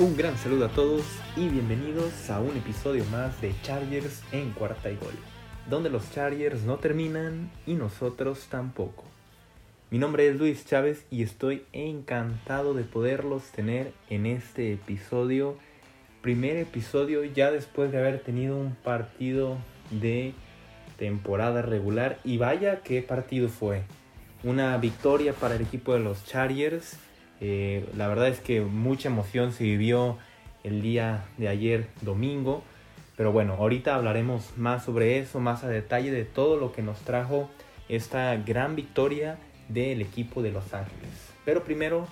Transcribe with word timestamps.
Un 0.00 0.16
gran 0.16 0.34
saludo 0.38 0.64
a 0.64 0.68
todos 0.70 1.04
y 1.36 1.46
bienvenidos 1.50 2.30
a 2.30 2.40
un 2.40 2.56
episodio 2.56 3.04
más 3.12 3.38
de 3.42 3.52
Chargers 3.60 4.22
en 4.32 4.52
cuarta 4.52 4.90
y 4.90 4.96
gol, 4.96 5.12
donde 5.68 5.90
los 5.90 6.10
Chargers 6.10 6.62
no 6.62 6.78
terminan 6.78 7.50
y 7.66 7.74
nosotros 7.74 8.46
tampoco. 8.48 9.04
Mi 9.90 9.98
nombre 9.98 10.26
es 10.26 10.38
Luis 10.38 10.64
Chávez 10.64 11.04
y 11.10 11.22
estoy 11.22 11.64
encantado 11.74 12.72
de 12.72 12.84
poderlos 12.84 13.42
tener 13.50 13.92
en 14.08 14.24
este 14.24 14.72
episodio, 14.72 15.58
primer 16.22 16.56
episodio 16.56 17.22
ya 17.22 17.50
después 17.50 17.92
de 17.92 17.98
haber 17.98 18.20
tenido 18.20 18.56
un 18.56 18.76
partido 18.76 19.58
de 19.90 20.32
temporada 20.96 21.60
regular 21.60 22.20
y 22.24 22.38
vaya 22.38 22.80
qué 22.82 23.02
partido 23.02 23.50
fue. 23.50 23.82
Una 24.44 24.78
victoria 24.78 25.34
para 25.34 25.56
el 25.56 25.60
equipo 25.60 25.92
de 25.92 26.00
los 26.00 26.24
Chargers 26.24 26.96
eh, 27.40 27.88
la 27.96 28.08
verdad 28.08 28.28
es 28.28 28.40
que 28.40 28.60
mucha 28.60 29.08
emoción 29.08 29.52
se 29.52 29.64
vivió 29.64 30.18
el 30.62 30.82
día 30.82 31.24
de 31.38 31.48
ayer 31.48 31.86
domingo. 32.02 32.62
Pero 33.16 33.32
bueno, 33.32 33.54
ahorita 33.54 33.94
hablaremos 33.94 34.56
más 34.56 34.84
sobre 34.84 35.18
eso, 35.18 35.40
más 35.40 35.64
a 35.64 35.68
detalle 35.68 36.10
de 36.10 36.24
todo 36.24 36.56
lo 36.56 36.72
que 36.72 36.82
nos 36.82 37.00
trajo 37.00 37.50
esta 37.88 38.34
gran 38.36 38.76
victoria 38.76 39.38
del 39.68 40.00
equipo 40.00 40.42
de 40.42 40.52
Los 40.52 40.72
Ángeles. 40.72 41.10
Pero 41.44 41.64
primero, 41.64 42.06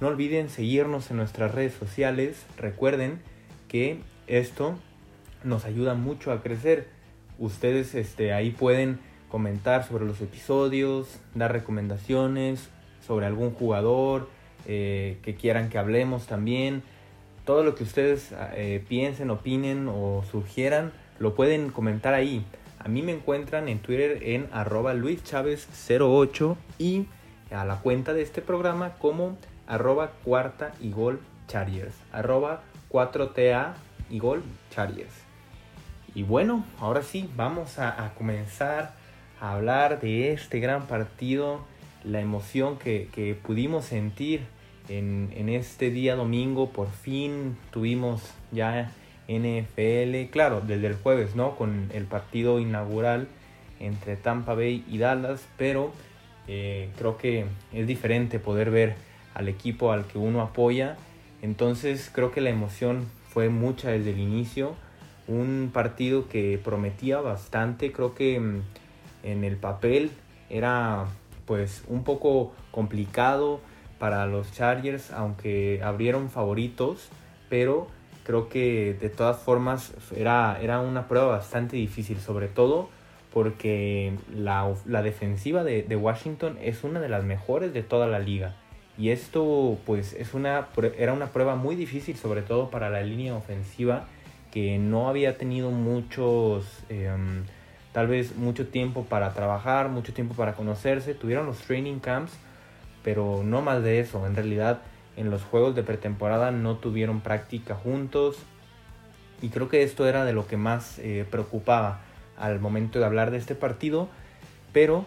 no 0.00 0.08
olviden 0.08 0.50
seguirnos 0.50 1.10
en 1.10 1.16
nuestras 1.16 1.52
redes 1.54 1.74
sociales. 1.74 2.44
Recuerden 2.56 3.20
que 3.68 3.98
esto 4.26 4.78
nos 5.42 5.64
ayuda 5.64 5.94
mucho 5.94 6.32
a 6.32 6.42
crecer. 6.42 6.88
Ustedes 7.38 7.94
este, 7.94 8.32
ahí 8.32 8.50
pueden 8.50 9.00
comentar 9.28 9.86
sobre 9.86 10.04
los 10.04 10.20
episodios, 10.20 11.18
dar 11.34 11.52
recomendaciones 11.52 12.68
sobre 13.06 13.26
algún 13.26 13.50
jugador, 13.52 14.28
eh, 14.66 15.18
que 15.22 15.34
quieran 15.34 15.68
que 15.68 15.78
hablemos 15.78 16.26
también. 16.26 16.82
Todo 17.44 17.64
lo 17.64 17.74
que 17.74 17.84
ustedes 17.84 18.32
eh, 18.54 18.84
piensen, 18.88 19.30
opinen 19.30 19.88
o 19.88 20.24
sugieran, 20.30 20.92
lo 21.18 21.34
pueden 21.34 21.70
comentar 21.70 22.14
ahí. 22.14 22.44
A 22.78 22.88
mí 22.88 23.02
me 23.02 23.12
encuentran 23.12 23.68
en 23.68 23.78
Twitter 23.78 24.18
en 24.22 24.48
arroba 24.52 24.94
luischavez08 24.94 26.56
y 26.78 27.06
a 27.50 27.64
la 27.64 27.76
cuenta 27.76 28.12
de 28.12 28.22
este 28.22 28.42
programa 28.42 28.94
como 28.98 29.36
arroba 29.66 30.12
cuarta 30.24 30.72
y 30.80 30.90
gol 30.90 31.20
arroba 32.12 32.62
4TA 32.90 33.74
y 34.08 34.18
gol. 34.18 34.42
Y 36.14 36.22
bueno, 36.22 36.64
ahora 36.80 37.02
sí, 37.02 37.28
vamos 37.36 37.78
a 37.78 38.12
comenzar 38.16 38.94
a 39.38 39.52
hablar 39.52 40.00
de 40.00 40.32
este 40.32 40.60
gran 40.60 40.86
partido 40.86 41.60
la 42.04 42.20
emoción 42.20 42.78
que, 42.78 43.36
pudimos 43.42 43.84
sentir 43.84 44.42
en, 44.88 45.48
este 45.48 45.90
día 45.90 46.16
domingo. 46.16 46.70
Por 46.70 46.90
fin 46.90 47.56
tuvimos 47.70 48.22
ya 48.50 48.90
NFL, 49.28 50.30
claro, 50.30 50.60
desde 50.60 50.88
el 50.88 50.94
jueves, 50.94 51.34
¿no? 51.36 51.56
Con 51.56 51.90
el 51.92 52.04
partido 52.04 52.58
inaugural 52.58 53.28
entre 53.80 54.16
Tampa 54.16 54.54
Bay 54.54 54.84
y 54.88 54.98
Dallas, 54.98 55.46
pero 55.56 55.92
eh, 56.48 56.90
creo 56.98 57.18
que 57.18 57.46
es 57.72 57.86
diferente 57.86 58.38
poder 58.38 58.70
ver 58.70 58.94
al 59.34 59.48
equipo 59.48 59.92
al 59.92 60.06
que 60.06 60.18
uno 60.18 60.40
apoya. 60.40 60.96
Entonces 61.40 62.10
creo 62.12 62.30
que 62.30 62.40
la 62.40 62.50
emoción 62.50 63.06
fue 63.28 63.48
mucha 63.48 63.90
desde 63.90 64.10
el 64.10 64.18
inicio. 64.18 64.74
Un 65.28 65.70
partido 65.72 66.28
que 66.28 66.60
prometía 66.62 67.20
bastante, 67.20 67.92
creo 67.92 68.14
que 68.14 68.38
mm, 68.38 68.62
en 69.22 69.44
el 69.44 69.56
papel 69.56 70.10
era 70.50 71.06
pues 71.46 71.84
un 71.88 72.04
poco 72.04 72.52
complicado 72.70 73.60
para 73.98 74.26
los 74.26 74.52
Chargers, 74.52 75.10
aunque 75.12 75.80
abrieron 75.82 76.30
favoritos, 76.30 77.08
pero 77.48 77.88
creo 78.24 78.48
que 78.48 78.94
de 79.00 79.10
todas 79.10 79.38
formas 79.38 79.92
era, 80.16 80.58
era 80.60 80.80
una 80.80 81.08
prueba 81.08 81.26
bastante 81.26 81.76
difícil, 81.76 82.18
sobre 82.18 82.48
todo 82.48 82.88
porque 83.32 84.12
la, 84.34 84.74
defensiva 85.02 85.64
de, 85.64 85.96
Washington 85.96 86.58
es 86.60 86.84
una 86.84 87.00
de 87.00 87.08
las 87.08 87.24
mejores 87.24 87.72
de 87.72 87.82
toda 87.82 88.06
la 88.06 88.18
liga. 88.18 88.54
Y 88.98 89.08
esto 89.08 89.78
pues 89.86 90.12
es 90.12 90.34
una, 90.34 90.68
era 90.98 91.14
una 91.14 91.28
prueba 91.28 91.56
muy 91.56 91.76
difícil, 91.76 92.16
sobre 92.16 92.42
todo 92.42 92.70
para 92.70 92.90
la 92.90 93.02
línea 93.02 93.34
ofensiva, 93.34 94.06
que 94.50 94.78
no 94.78 95.08
había 95.08 95.38
tenido 95.38 95.70
muchos... 95.70 96.66
Em, 96.88 97.44
tal 97.92 98.08
vez 98.08 98.36
mucho 98.36 98.66
tiempo 98.66 99.04
para 99.04 99.32
trabajar, 99.34 99.88
mucho 99.88 100.12
tiempo 100.12 100.34
para 100.34 100.54
conocerse, 100.54 101.14
tuvieron 101.14 101.46
los 101.46 101.58
training 101.58 101.98
camps, 101.98 102.32
pero 103.04 103.42
no 103.44 103.62
más 103.62 103.82
de 103.82 104.00
eso, 104.00 104.26
en 104.26 104.34
realidad 104.34 104.80
en 105.16 105.30
los 105.30 105.42
juegos 105.42 105.74
de 105.74 105.82
pretemporada 105.82 106.50
no 106.50 106.76
tuvieron 106.76 107.20
práctica 107.20 107.74
juntos. 107.74 108.36
Y 109.42 109.48
creo 109.48 109.68
que 109.68 109.82
esto 109.82 110.06
era 110.06 110.24
de 110.24 110.32
lo 110.32 110.46
que 110.46 110.56
más 110.56 110.98
eh, 110.98 111.26
preocupaba 111.30 112.00
al 112.38 112.60
momento 112.60 112.98
de 112.98 113.04
hablar 113.04 113.30
de 113.30 113.38
este 113.38 113.54
partido, 113.54 114.08
pero 114.72 115.04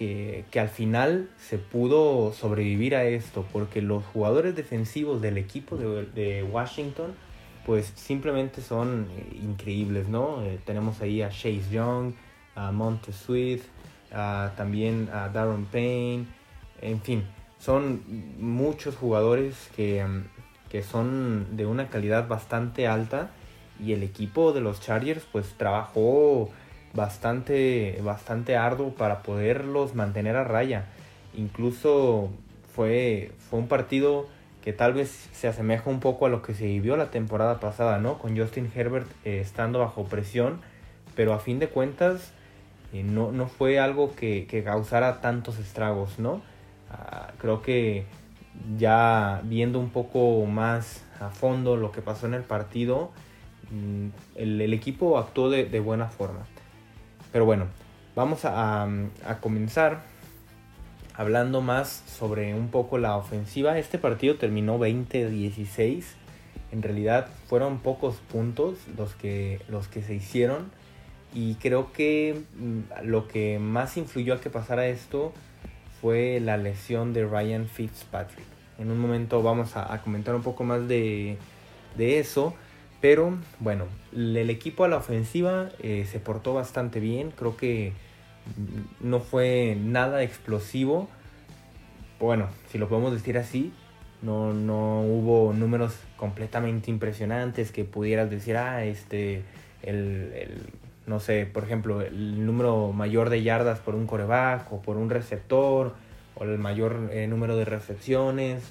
eh, 0.00 0.44
que 0.50 0.60
al 0.60 0.68
final 0.68 1.28
se 1.38 1.58
pudo 1.58 2.32
sobrevivir 2.32 2.96
a 2.96 3.04
esto 3.04 3.46
porque 3.52 3.82
los 3.82 4.04
jugadores 4.04 4.56
defensivos 4.56 5.20
del 5.22 5.38
equipo 5.38 5.76
de 5.76 6.42
Washington 6.50 7.14
pues 7.66 7.92
simplemente 7.96 8.62
son 8.62 9.08
eh, 9.10 9.40
increíbles, 9.42 10.08
¿no? 10.08 10.42
Eh, 10.44 10.60
tenemos 10.64 11.02
ahí 11.02 11.20
a 11.20 11.30
Chase 11.30 11.64
Young, 11.70 12.12
a 12.54 12.70
Monte 12.70 13.12
Sweet, 13.12 13.60
también 14.56 15.10
a 15.12 15.28
Darren 15.28 15.66
Payne, 15.66 16.26
en 16.80 17.02
fin, 17.02 17.24
son 17.58 18.02
muchos 18.38 18.96
jugadores 18.96 19.68
que, 19.74 20.02
mm, 20.04 20.24
que, 20.70 20.82
son 20.82 21.56
de 21.56 21.66
una 21.66 21.88
calidad 21.88 22.28
bastante 22.28 22.86
alta 22.86 23.30
y 23.84 23.92
el 23.92 24.02
equipo 24.02 24.52
de 24.52 24.60
los 24.60 24.80
Chargers 24.80 25.24
pues 25.30 25.52
trabajó 25.58 26.50
bastante, 26.94 28.00
bastante 28.02 28.56
arduo 28.56 28.94
para 28.94 29.22
poderlos 29.22 29.94
mantener 29.94 30.36
a 30.36 30.44
raya. 30.44 30.86
Incluso 31.34 32.30
fue, 32.74 33.32
fue 33.50 33.58
un 33.58 33.68
partido 33.68 34.28
que 34.66 34.72
tal 34.72 34.94
vez 34.94 35.28
se 35.30 35.46
asemeja 35.46 35.88
un 35.88 36.00
poco 36.00 36.26
a 36.26 36.28
lo 36.28 36.42
que 36.42 36.52
se 36.52 36.64
vivió 36.64 36.96
la 36.96 37.12
temporada 37.12 37.60
pasada, 37.60 38.00
¿no? 38.00 38.18
Con 38.18 38.36
Justin 38.36 38.68
Herbert 38.74 39.06
eh, 39.24 39.38
estando 39.38 39.78
bajo 39.78 40.06
presión, 40.06 40.60
pero 41.14 41.34
a 41.34 41.38
fin 41.38 41.60
de 41.60 41.68
cuentas 41.68 42.32
eh, 42.92 43.04
no, 43.04 43.30
no, 43.30 43.46
fue 43.46 43.78
algo 43.78 44.16
que, 44.16 44.44
causara 44.64 45.20
tantos 45.20 45.60
estragos, 45.60 46.18
¿no? 46.18 46.42
Ah, 46.90 47.28
creo 47.38 47.62
que 47.62 48.06
ya 48.76 49.40
viendo 49.44 49.78
un 49.78 49.90
poco 49.90 50.44
más 50.46 51.04
a 51.20 51.28
fondo 51.30 51.76
lo 51.76 51.92
que 51.92 52.02
pasó 52.02 52.26
en 52.26 52.34
el 52.34 52.42
partido, 52.42 53.12
mm, 53.70 54.08
el, 54.34 54.72
equipo 54.72 55.16
actuó 55.16 55.48
de, 55.48 55.78
buena 55.78 56.08
forma. 56.08 56.40
Pero 57.30 57.44
bueno, 57.44 57.66
vamos 58.16 58.44
a, 58.44 58.82
a 58.82 59.40
comenzar 59.40 60.00
hablando 61.16 61.62
más 61.62 62.02
sobre 62.06 62.54
un 62.54 62.68
poco 62.68 62.98
la 62.98 63.16
ofensiva, 63.16 63.78
este 63.78 63.98
partido 63.98 64.36
terminó 64.36 64.78
20-16. 64.78 66.04
En 66.72 66.82
realidad 66.82 67.28
fueron 67.46 67.78
pocos 67.78 68.16
puntos 68.16 68.76
los 68.96 69.14
que, 69.14 69.60
los 69.68 69.88
que 69.88 70.02
se 70.02 70.14
hicieron. 70.14 70.70
Y 71.34 71.54
creo 71.56 71.92
que 71.92 72.42
mm, 72.56 73.04
lo 73.04 73.28
que 73.28 73.58
más 73.58 73.96
influyó 73.96 74.34
a 74.34 74.40
que 74.40 74.50
pasara 74.50 74.86
esto 74.86 75.32
fue 76.00 76.40
la 76.40 76.56
lesión 76.56 77.12
de 77.12 77.26
Ryan 77.26 77.66
Fitzpatrick. 77.66 78.46
En 78.78 78.90
un 78.90 78.98
momento 78.98 79.42
vamos 79.42 79.76
a, 79.76 80.00
comentar 80.02 80.34
un 80.34 80.42
poco 80.42 80.64
más 80.64 80.86
de, 80.86 81.38
eso. 81.98 82.54
Pero 83.00 83.36
bueno, 83.60 83.84
el 84.12 84.50
equipo 84.50 84.84
a 84.84 84.88
la 84.88 84.96
ofensiva 84.96 85.68
eh, 85.80 86.06
se 86.10 86.18
portó 86.18 86.54
bastante 86.54 87.00
bien. 87.00 87.30
Creo 87.30 87.56
que 87.56 87.92
no 89.00 89.20
fue 89.20 89.76
nada 89.80 90.22
explosivo. 90.22 91.08
Bueno, 92.18 92.48
si 92.70 92.78
lo 92.78 92.88
podemos 92.88 93.12
decir 93.12 93.38
así, 93.38 93.72
no, 94.22 94.52
no 94.52 95.02
hubo 95.02 95.52
números 95.52 95.94
completamente 96.16 96.90
impresionantes 96.90 97.72
que 97.72 97.84
pudieras 97.84 98.30
decir, 98.30 98.56
ah, 98.56 98.84
este, 98.84 99.42
el, 99.82 100.66
no 101.06 101.20
sé, 101.20 101.46
por 101.46 101.64
ejemplo, 101.64 102.00
el 102.00 102.44
número 102.44 102.92
mayor 102.92 103.30
de 103.30 103.42
yardas 103.42 103.78
por 103.78 103.94
un 103.94 104.06
coreback 104.06 104.72
o 104.72 104.82
por 104.82 104.96
un 104.96 105.10
receptor, 105.10 105.94
o 106.34 106.44
el 106.44 106.58
mayor 106.58 107.10
eh, 107.12 107.26
número 107.26 107.56
de 107.56 107.64
recepciones 107.64 108.62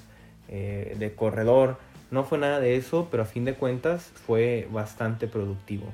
eh, 0.48 0.94
de 0.98 1.14
corredor. 1.14 1.78
No 2.10 2.24
fue 2.24 2.38
nada 2.38 2.60
de 2.60 2.76
eso, 2.76 3.08
pero 3.10 3.24
a 3.24 3.26
fin 3.26 3.44
de 3.44 3.54
cuentas 3.54 4.12
fue 4.26 4.68
bastante 4.70 5.26
productivo. 5.26 5.86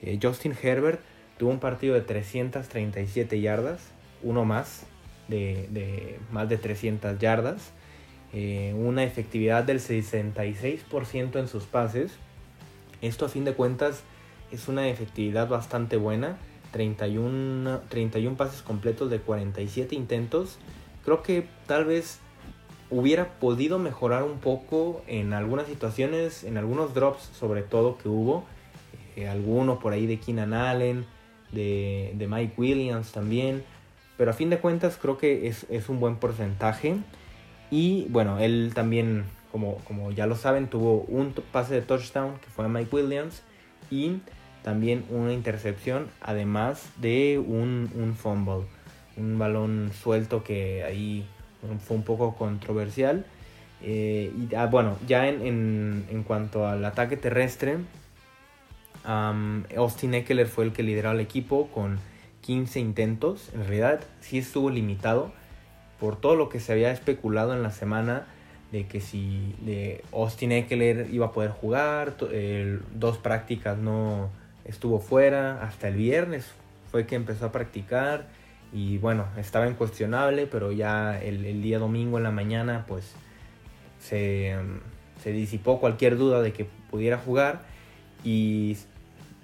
Eh, 0.00 0.18
Justin 0.22 0.54
Herbert 0.62 1.00
Tuvo 1.38 1.50
un 1.50 1.60
partido 1.60 1.94
de 1.94 2.00
337 2.00 3.40
yardas, 3.40 3.92
uno 4.22 4.44
más 4.44 4.86
de, 5.28 6.18
más 6.32 6.48
de 6.48 6.56
300 6.56 7.18
yardas, 7.18 7.72
eh, 8.32 8.74
una 8.76 9.04
efectividad 9.04 9.64
del 9.64 9.80
66% 9.80 11.38
en 11.38 11.48
sus 11.48 11.64
pases. 11.64 12.12
Esto 13.00 13.26
a 13.26 13.28
fin 13.28 13.44
de 13.44 13.52
cuentas 13.52 14.02
es 14.50 14.68
una 14.68 14.88
efectividad 14.88 15.48
bastante 15.48 15.96
buena. 15.96 16.38
31, 16.72 17.80
31 17.88 18.36
pases 18.36 18.62
completos 18.62 19.08
de 19.08 19.20
47 19.20 19.94
intentos. 19.94 20.58
Creo 21.04 21.22
que 21.22 21.46
tal 21.66 21.84
vez 21.84 22.18
hubiera 22.90 23.38
podido 23.38 23.78
mejorar 23.78 24.22
un 24.22 24.38
poco 24.38 25.02
en 25.06 25.32
algunas 25.32 25.66
situaciones, 25.66 26.44
en 26.44 26.58
algunos 26.58 26.94
drops 26.94 27.30
sobre 27.38 27.62
todo 27.62 27.96
que 27.96 28.08
hubo. 28.08 28.44
Eh, 29.16 29.28
alguno 29.28 29.78
por 29.78 29.92
ahí 29.92 30.06
de 30.06 30.20
Keenan 30.20 30.52
Allen, 30.52 31.06
de, 31.52 32.12
de, 32.14 32.26
Mike 32.26 32.54
Williams 32.56 33.12
también. 33.12 33.64
Pero 34.16 34.30
a 34.30 34.34
fin 34.34 34.50
de 34.50 34.58
cuentas 34.58 34.98
creo 35.00 35.18
que 35.18 35.48
es, 35.48 35.66
es 35.70 35.88
un 35.88 36.00
buen 36.00 36.16
porcentaje. 36.16 36.96
Y 37.70 38.06
bueno, 38.08 38.38
él 38.38 38.72
también, 38.74 39.24
como, 39.52 39.76
como 39.84 40.10
ya 40.10 40.26
lo 40.26 40.36
saben, 40.36 40.68
tuvo 40.68 41.02
un 41.02 41.34
pase 41.52 41.74
de 41.74 41.82
touchdown 41.82 42.38
que 42.38 42.48
fue 42.48 42.64
a 42.64 42.68
Mike 42.68 42.94
Williams. 42.94 43.42
Y 43.90 44.20
también 44.62 45.04
una 45.10 45.32
intercepción, 45.32 46.08
además 46.20 46.90
de 46.98 47.38
un, 47.38 47.90
un 47.94 48.14
fumble. 48.14 48.66
Un 49.16 49.38
balón 49.38 49.90
suelto 49.92 50.44
que 50.44 50.84
ahí 50.84 51.26
fue 51.86 51.96
un 51.96 52.02
poco 52.02 52.34
controversial. 52.34 53.24
Eh, 53.82 54.32
y 54.36 54.54
ah, 54.54 54.66
bueno, 54.66 54.96
ya 55.06 55.28
en, 55.28 56.04
en, 56.10 56.22
cuanto 56.24 56.66
al 56.66 56.84
ataque 56.84 57.16
terrestre, 57.16 57.78
Austin 59.04 60.14
Eckler 60.14 60.46
fue 60.46 60.64
el 60.64 60.72
que 60.72 60.82
lideró 60.82 61.10
al 61.10 61.20
equipo 61.20 61.68
con 61.68 61.98
15 62.42 62.80
intentos. 62.80 63.50
En 63.54 63.60
realidad 63.60 64.00
sí 64.20 64.38
estuvo 64.38 64.70
limitado 64.70 65.32
por 65.98 66.16
todo 66.16 66.36
lo 66.36 66.48
que 66.48 66.60
se 66.60 66.72
había 66.72 66.90
especulado 66.92 67.54
en 67.54 67.62
la 67.62 67.70
semana 67.70 68.26
de 68.72 68.86
que 68.86 69.00
si 69.00 69.54
Austin 70.12 70.52
Eckler 70.52 71.08
iba 71.10 71.26
a 71.26 71.32
poder 71.32 71.50
jugar, 71.50 72.16
dos 72.94 73.18
prácticas 73.18 73.78
no 73.78 74.28
estuvo 74.64 75.00
fuera, 75.00 75.62
hasta 75.62 75.88
el 75.88 75.94
viernes 75.94 76.52
fue 76.90 77.06
que 77.06 77.16
empezó 77.16 77.46
a 77.46 77.52
practicar 77.52 78.26
y 78.72 78.98
bueno, 78.98 79.26
estaba 79.38 79.66
incuestionable, 79.66 80.46
pero 80.46 80.72
ya 80.72 81.20
el, 81.20 81.62
día 81.62 81.78
domingo 81.78 82.18
en 82.18 82.24
la 82.24 82.30
mañana 82.30 82.84
pues 82.86 83.14
se, 83.98 84.56
disipó 85.24 85.80
cualquier 85.80 86.16
duda 86.16 86.42
de 86.42 86.52
que 86.52 86.66
pudiera 86.90 87.18
jugar 87.18 87.62
y 88.24 88.76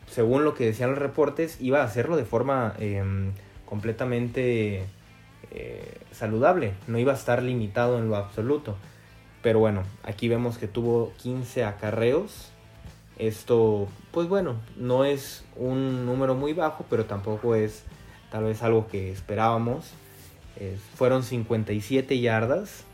según 0.06 0.44
lo 0.44 0.54
que 0.54 0.66
decían 0.66 0.90
los 0.90 0.98
reportes 0.98 1.60
iba 1.60 1.80
a 1.80 1.84
hacerlo 1.84 2.16
de 2.16 2.24
forma 2.24 2.74
em, 2.78 3.32
completamente 3.66 4.84
eh, 5.50 5.98
saludable, 6.12 6.74
no 6.86 6.98
iba 6.98 7.12
a 7.12 7.16
estar 7.16 7.42
limitado 7.42 7.98
en 7.98 8.08
lo 8.08 8.16
absoluto. 8.16 8.76
Pero 9.42 9.58
bueno, 9.58 9.82
aquí 10.02 10.28
vemos 10.28 10.58
que 10.58 10.68
tuvo 10.68 11.12
15 11.22 11.64
acarreos. 11.64 12.50
Esto, 13.18 13.88
pues 14.10 14.28
bueno, 14.28 14.56
no 14.76 15.04
es 15.04 15.44
un 15.56 16.06
número 16.06 16.34
muy 16.34 16.52
bajo, 16.52 16.84
pero 16.88 17.04
tampoco 17.04 17.54
es 17.54 17.84
tal 18.30 18.44
vez 18.44 18.62
algo 18.62 18.88
que 18.88 19.12
esperábamos. 19.12 19.92
fueron 20.94 21.22
57 21.22 22.20
yardas. 22.20 22.84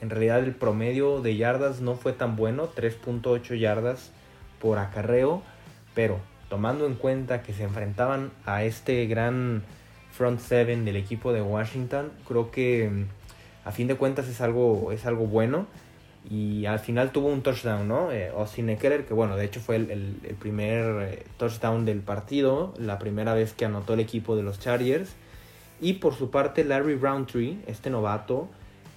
En 0.00 0.10
realidad 0.10 0.40
el 0.40 0.54
promedio 0.54 1.20
de 1.20 1.36
yardas 1.36 1.80
no 1.80 1.94
fue 1.94 2.12
tan 2.12 2.36
bueno, 2.36 2.68
3.8 2.74 3.58
yardas 3.58 4.12
por 4.60 4.78
acarreo, 4.78 5.42
pero 5.94 6.18
tomando 6.48 6.86
en 6.86 6.94
cuenta 6.94 7.42
que 7.42 7.52
se 7.52 7.64
enfrentaban 7.64 8.30
a 8.44 8.64
este 8.64 9.06
gran 9.06 9.62
front 10.12 10.40
seven 10.40 10.84
del 10.84 10.96
equipo 10.96 11.32
de 11.32 11.40
Washington, 11.40 12.12
creo 12.26 12.50
que 12.50 12.90
mm, 12.90 13.68
a 13.68 13.72
fin 13.72 13.86
de 13.86 13.96
cuentas 13.96 14.28
es 14.28 14.40
algo, 14.40 14.92
es 14.92 15.06
algo 15.06 15.26
bueno. 15.26 15.66
Y 16.28 16.66
al 16.66 16.80
final 16.80 17.12
tuvo 17.12 17.28
un 17.28 17.40
touchdown, 17.40 17.88
¿no? 17.88 18.12
Eh, 18.12 18.30
Austin 18.36 18.68
Eckler, 18.68 19.06
que 19.06 19.14
bueno, 19.14 19.36
de 19.36 19.46
hecho 19.46 19.58
fue 19.58 19.76
el, 19.76 20.36
primer 20.38 21.02
eh, 21.02 21.24
touchdown 21.38 21.86
del 21.86 22.00
partido, 22.00 22.74
la 22.76 22.98
primera 22.98 23.32
vez 23.32 23.54
que 23.54 23.64
anotó 23.64 23.94
el 23.94 24.00
equipo 24.00 24.36
de 24.36 24.42
los 24.42 24.60
Chargers. 24.60 25.10
Y 25.80 25.94
por 25.94 26.14
su 26.14 26.30
parte, 26.30 26.62
Larry 26.62 26.96
Roundtree, 26.96 27.60
este 27.66 27.88
novato, 27.88 28.48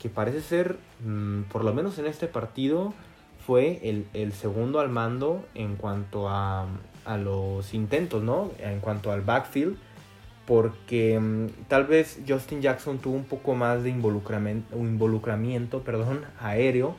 que 0.01 0.09
parece 0.09 0.42
ser, 0.42 0.77
mm, 1.06 1.44
por 1.44 1.63
lo 1.63 1.74
menos 1.74 1.98
en 1.98 2.07
este 2.07 2.27
partido, 2.27 2.94
fue 3.45 3.80
el, 4.13 4.34
segundo 4.34 4.80
al 4.80 4.90
mando 4.90 5.45
en 5.56 5.75
cuanto 5.75 6.30
a, 6.30 6.68
los 7.18 7.74
intentos, 7.74 8.24
¿no? 8.24 8.51
En 8.60 8.80
cuanto 8.80 9.12
al 9.12 9.22
backfield. 9.22 9.78
Porque 10.45 11.18
mm, 11.18 11.68
tal 11.69 11.86
vez 11.86 12.19
Justin 12.28 12.62
Jackson 12.62 12.98
tuvo 12.98 13.16
un 13.16 13.24
poco 13.24 13.56
más 13.56 13.84
de 13.84 13.90
involucramiento, 13.90 14.75
involucramiento 14.78 15.84
perdón, 15.84 16.25
aéreo 16.40 16.95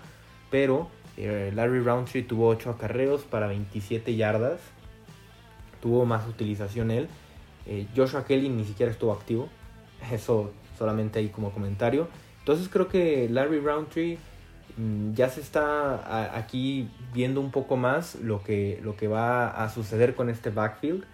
pero 0.55 0.89
eh, 1.17 1.51
Larry 1.53 1.81
Roundtree 1.81 2.23
tuvo 2.23 2.47
8 2.47 2.71
acarreos 2.71 3.23
para 3.23 3.49
27 3.49 4.15
yardas. 4.15 4.61
Tuvo 5.83 6.07
más 6.07 6.29
utilización 6.29 6.93
él. 6.93 7.09
Eh, 7.67 7.89
Joshua 7.97 8.25
Kelly 8.25 8.49
ni 8.51 8.65
siquiera 8.65 8.93
estuvo 8.93 9.13
activo. 9.13 9.49
Eso 10.13 10.53
solamente 10.79 11.19
ahí 11.19 11.29
como 11.29 11.51
comentario. 11.51 12.07
Entonces 12.39 12.69
creo 12.69 12.87
que 12.87 13.29
Larry 13.29 13.59
Roundtree 13.59 14.17
ya 15.15 15.29
se 15.29 15.41
está 15.41 16.37
aquí 16.37 16.89
viendo 17.13 17.41
un 17.41 17.51
poco 17.51 17.77
más 17.77 18.17
lo 18.17 18.43
que, 18.43 18.81
lo 18.83 18.97
que 18.97 19.09
va 19.09 19.49
a 19.49 19.69
suceder 19.69 20.15
con 20.15 20.31
este 20.31 20.51
backfield. 20.51 21.05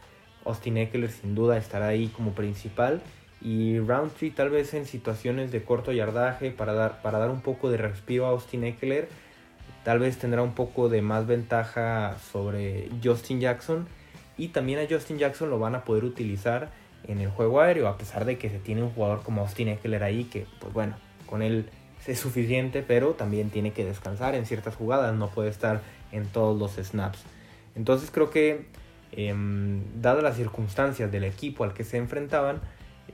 Austin 0.45 0.79
Eckler 0.79 1.11
sin 1.11 1.35
duda 1.35 1.59
estará 1.59 1.89
ahí 1.89 2.09
como 2.09 2.33
principal. 2.33 3.03
Y 3.43 3.79
Roundtree 3.79 4.31
tal 4.31 4.51
vez 4.51 4.75
en 4.75 4.87
situaciones 4.87 5.53
de 5.53 5.63
corto 5.63 5.93
yardaje 5.93 6.51
para 6.51 6.73
dar, 6.73 7.03
para 7.03 7.19
dar 7.19 7.31
un 7.31 7.41
poco 7.41 7.71
de 7.71 7.77
respiro 7.77 8.27
a 8.27 8.31
Austin 8.31 8.65
Eckler 8.65 9.09
tal 9.85 9.99
vez 9.99 10.19
tendrá 10.19 10.43
un 10.43 10.55
poco 10.55 10.89
de 10.89 11.03
más 11.03 11.27
ventaja 11.27 12.17
sobre 12.33 12.89
Justin 13.03 13.41
Jackson 13.41 13.87
y 14.37 14.49
también 14.49 14.79
a 14.79 14.87
Justin 14.89 15.19
Jackson 15.19 15.51
lo 15.51 15.59
van 15.59 15.75
a 15.75 15.85
poder 15.85 16.05
utilizar 16.05 16.71
en 17.05 17.21
el 17.21 17.31
juego 17.31 17.61
aéreo 17.61 17.89
a 17.89 17.97
pesar 17.97 18.25
de 18.25 18.37
que 18.39 18.51
se 18.51 18.59
tiene 18.59 18.83
un 18.83 18.91
jugador 18.91 19.23
como 19.23 19.43
Austin 19.43 19.69
Eckler 19.69 20.03
ahí 20.03 20.25
que 20.25 20.47
pues 20.61 20.73
bueno 20.73 20.97
con 21.27 21.43
él 21.43 21.71
es 22.07 22.19
suficiente 22.19 22.85
pero 22.87 23.13
también 23.13 23.51
tiene 23.51 23.73
que 23.73 23.85
descansar 23.85 24.35
en 24.35 24.47
ciertas 24.47 24.77
jugadas 24.77 25.15
no 25.15 25.29
puede 25.29 25.51
estar 25.51 25.83
en 26.13 26.27
todos 26.27 26.59
los 26.59 26.85
snaps 26.85 27.23
entonces 27.75 28.11
creo 28.11 28.31
que 28.31 28.67
em, 29.13 29.83
dadas 30.01 30.23
las 30.23 30.37
circunstancias 30.37 31.11
del 31.11 31.25
equipo 31.25 31.65
al 31.65 31.75
que 31.75 31.85
se 31.85 31.97
enfrentaban 31.97 32.61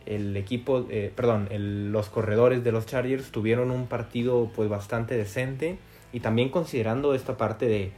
el 0.05 0.37
equipo 0.37 0.87
eh, 0.91 1.13
perdón 1.15 1.49
los 1.93 2.09
corredores 2.09 2.63
de 2.63 2.73
los 2.73 2.87
Chargers 2.87 3.31
tuvieron 3.31 3.71
un 3.71 3.87
partido 3.87 4.51
pues 4.55 4.69
bastante 4.69 5.17
decente 5.17 5.79
y 6.13 6.21
también 6.21 6.49
considerando 6.49 7.15
esta 7.15 7.37
parte 7.37 7.67
de 7.67 7.93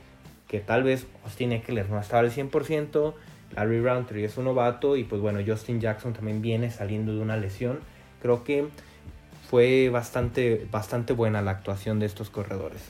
que 0.48 0.60
tal 0.60 0.82
vez 0.82 1.06
Austin 1.24 1.52
Eckler 1.52 1.88
no 1.90 2.00
estaba 2.00 2.20
al 2.20 2.32
100%, 2.32 3.14
Larry 3.54 3.80
Roundtree 3.80 4.24
es 4.24 4.36
un 4.38 4.46
novato 4.46 4.96
y 4.96 5.04
pues 5.04 5.20
bueno, 5.20 5.40
Justin 5.46 5.80
Jackson 5.80 6.14
también 6.14 6.42
viene 6.42 6.70
saliendo 6.70 7.14
de 7.14 7.20
una 7.20 7.36
lesión. 7.36 7.80
Creo 8.20 8.44
que 8.44 8.66
fue 9.48 9.88
bastante, 9.88 10.66
bastante 10.70 11.12
buena 11.12 11.42
la 11.42 11.52
actuación 11.52 11.98
de 11.98 12.06
estos 12.06 12.30
corredores. 12.30 12.82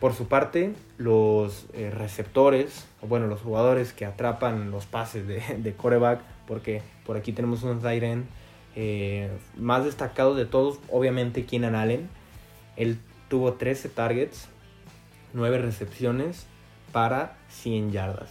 Por 0.00 0.12
su 0.12 0.28
parte, 0.28 0.74
los 0.98 1.66
eh, 1.72 1.90
receptores, 1.90 2.86
bueno, 3.00 3.28
los 3.28 3.40
jugadores 3.40 3.92
que 3.92 4.04
atrapan 4.04 4.70
los 4.70 4.84
pases 4.86 5.26
de, 5.26 5.40
de 5.58 5.74
coreback, 5.74 6.20
porque 6.46 6.82
por 7.04 7.16
aquí 7.16 7.32
tenemos 7.32 7.62
un 7.62 7.80
Zyren 7.80 8.26
eh, 8.78 9.30
más 9.56 9.86
destacado 9.86 10.34
de 10.34 10.44
todos, 10.44 10.78
obviamente 10.90 11.46
Keenan 11.46 11.74
Allen. 11.74 12.10
Él 12.76 12.98
tuvo 13.28 13.54
13 13.54 13.88
targets, 13.88 14.48
9 15.32 15.58
recepciones 15.58 16.46
para 16.92 17.38
100 17.48 17.92
yardas. 17.92 18.30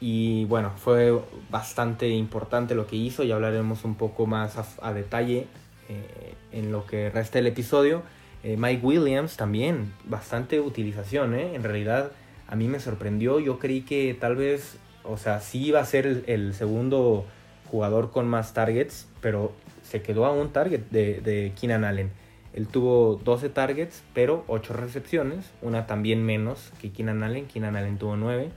Y 0.00 0.46
bueno, 0.46 0.72
fue 0.76 1.18
bastante 1.50 2.08
importante 2.08 2.74
lo 2.74 2.86
que 2.86 2.96
hizo 2.96 3.24
y 3.24 3.32
hablaremos 3.32 3.84
un 3.84 3.94
poco 3.94 4.26
más 4.26 4.56
a, 4.80 4.92
detalle 4.94 5.46
eh, 5.88 6.34
en 6.52 6.72
lo 6.72 6.86
que 6.86 7.10
resta 7.10 7.38
del 7.38 7.46
episodio. 7.48 8.02
Eh, 8.42 8.56
Mike 8.56 8.84
Williams 8.84 9.36
también, 9.36 9.92
bastante 10.04 10.60
utilización, 10.60 11.34
¿eh? 11.34 11.54
en 11.54 11.62
realidad 11.62 12.12
a 12.48 12.54
mí 12.54 12.68
me 12.68 12.78
sorprendió, 12.78 13.40
yo 13.40 13.58
creí 13.58 13.82
que 13.82 14.16
tal 14.18 14.36
vez, 14.36 14.78
o 15.02 15.16
sea, 15.16 15.40
sí 15.40 15.64
iba 15.64 15.80
a 15.80 15.84
ser 15.84 16.24
el, 16.26 16.54
segundo 16.54 17.24
jugador 17.70 18.12
con 18.12 18.28
más 18.28 18.54
targets, 18.54 19.08
pero 19.20 19.52
se 19.82 20.02
quedó 20.02 20.26
a 20.26 20.32
un 20.32 20.50
target 20.50 20.82
de, 20.90 21.20
de 21.20 21.52
Keenan 21.60 21.84
Allen. 21.84 22.10
Él 22.52 22.68
tuvo 22.68 23.16
12 23.16 23.50
targets, 23.50 24.02
pero 24.14 24.44
8 24.46 24.72
recepciones, 24.72 25.50
una 25.60 25.86
también 25.86 26.24
menos 26.24 26.72
que 26.80 26.90
Keenan 26.90 27.22
Allen. 27.22 27.46
Keenan 27.46 27.76
Allen 27.76 27.98
tuvo 27.98 28.16
9 28.16 28.48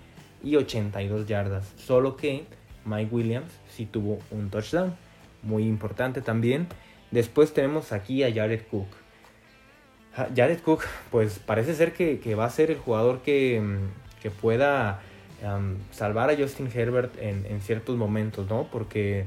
y 0.43 0.55
82 0.55 1.27
yardas. 1.27 1.73
Solo 1.77 2.15
que 2.15 2.45
Mike 2.85 3.13
Williams 3.13 3.51
sí 3.69 3.85
tuvo 3.85 4.19
un 4.31 4.49
touchdown, 4.49 4.95
muy 5.43 5.63
importante 5.63 6.21
también. 6.21 6.67
Después 7.11 7.53
tenemos 7.53 7.91
aquí 7.91 8.23
a 8.23 8.33
Jared 8.33 8.61
Cook. 8.69 8.87
Jared 10.35 10.59
Cook, 10.59 10.83
pues 11.11 11.39
parece 11.39 11.73
ser 11.75 11.93
que, 11.93 12.35
va 12.35 12.45
a 12.45 12.49
ser 12.49 12.71
el 12.71 12.77
jugador 12.77 13.21
que, 13.21 13.61
mm, 13.61 14.29
pueda 14.41 15.01
salvar 15.91 16.29
a 16.29 16.35
Justin 16.35 16.69
Herbert 16.73 17.13
en, 17.19 17.61
ciertos 17.61 17.95
momentos, 17.95 18.49
¿no? 18.49 18.67
Porque 18.69 19.25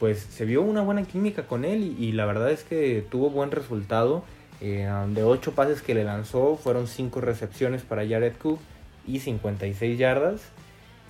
pues 0.00 0.18
se 0.18 0.44
vio 0.44 0.62
una 0.62 0.82
buena 0.82 1.04
química 1.04 1.46
con 1.46 1.64
él 1.64 1.94
y, 1.98 2.12
la 2.12 2.26
verdad 2.26 2.50
es 2.50 2.64
que 2.64 3.06
tuvo 3.10 3.30
buen 3.30 3.50
resultado. 3.50 4.24
Eh, 4.60 4.88
de 5.08 5.22
8 5.22 5.52
pases 5.52 5.82
que 5.82 5.94
le 5.94 6.04
lanzó, 6.04 6.56
fueron 6.56 6.88
5 6.88 7.20
recepciones 7.20 7.82
para 7.82 8.06
Jared 8.06 8.34
Cook 8.36 8.58
y 9.06 9.20
56 9.20 9.98
yardas. 9.98 10.40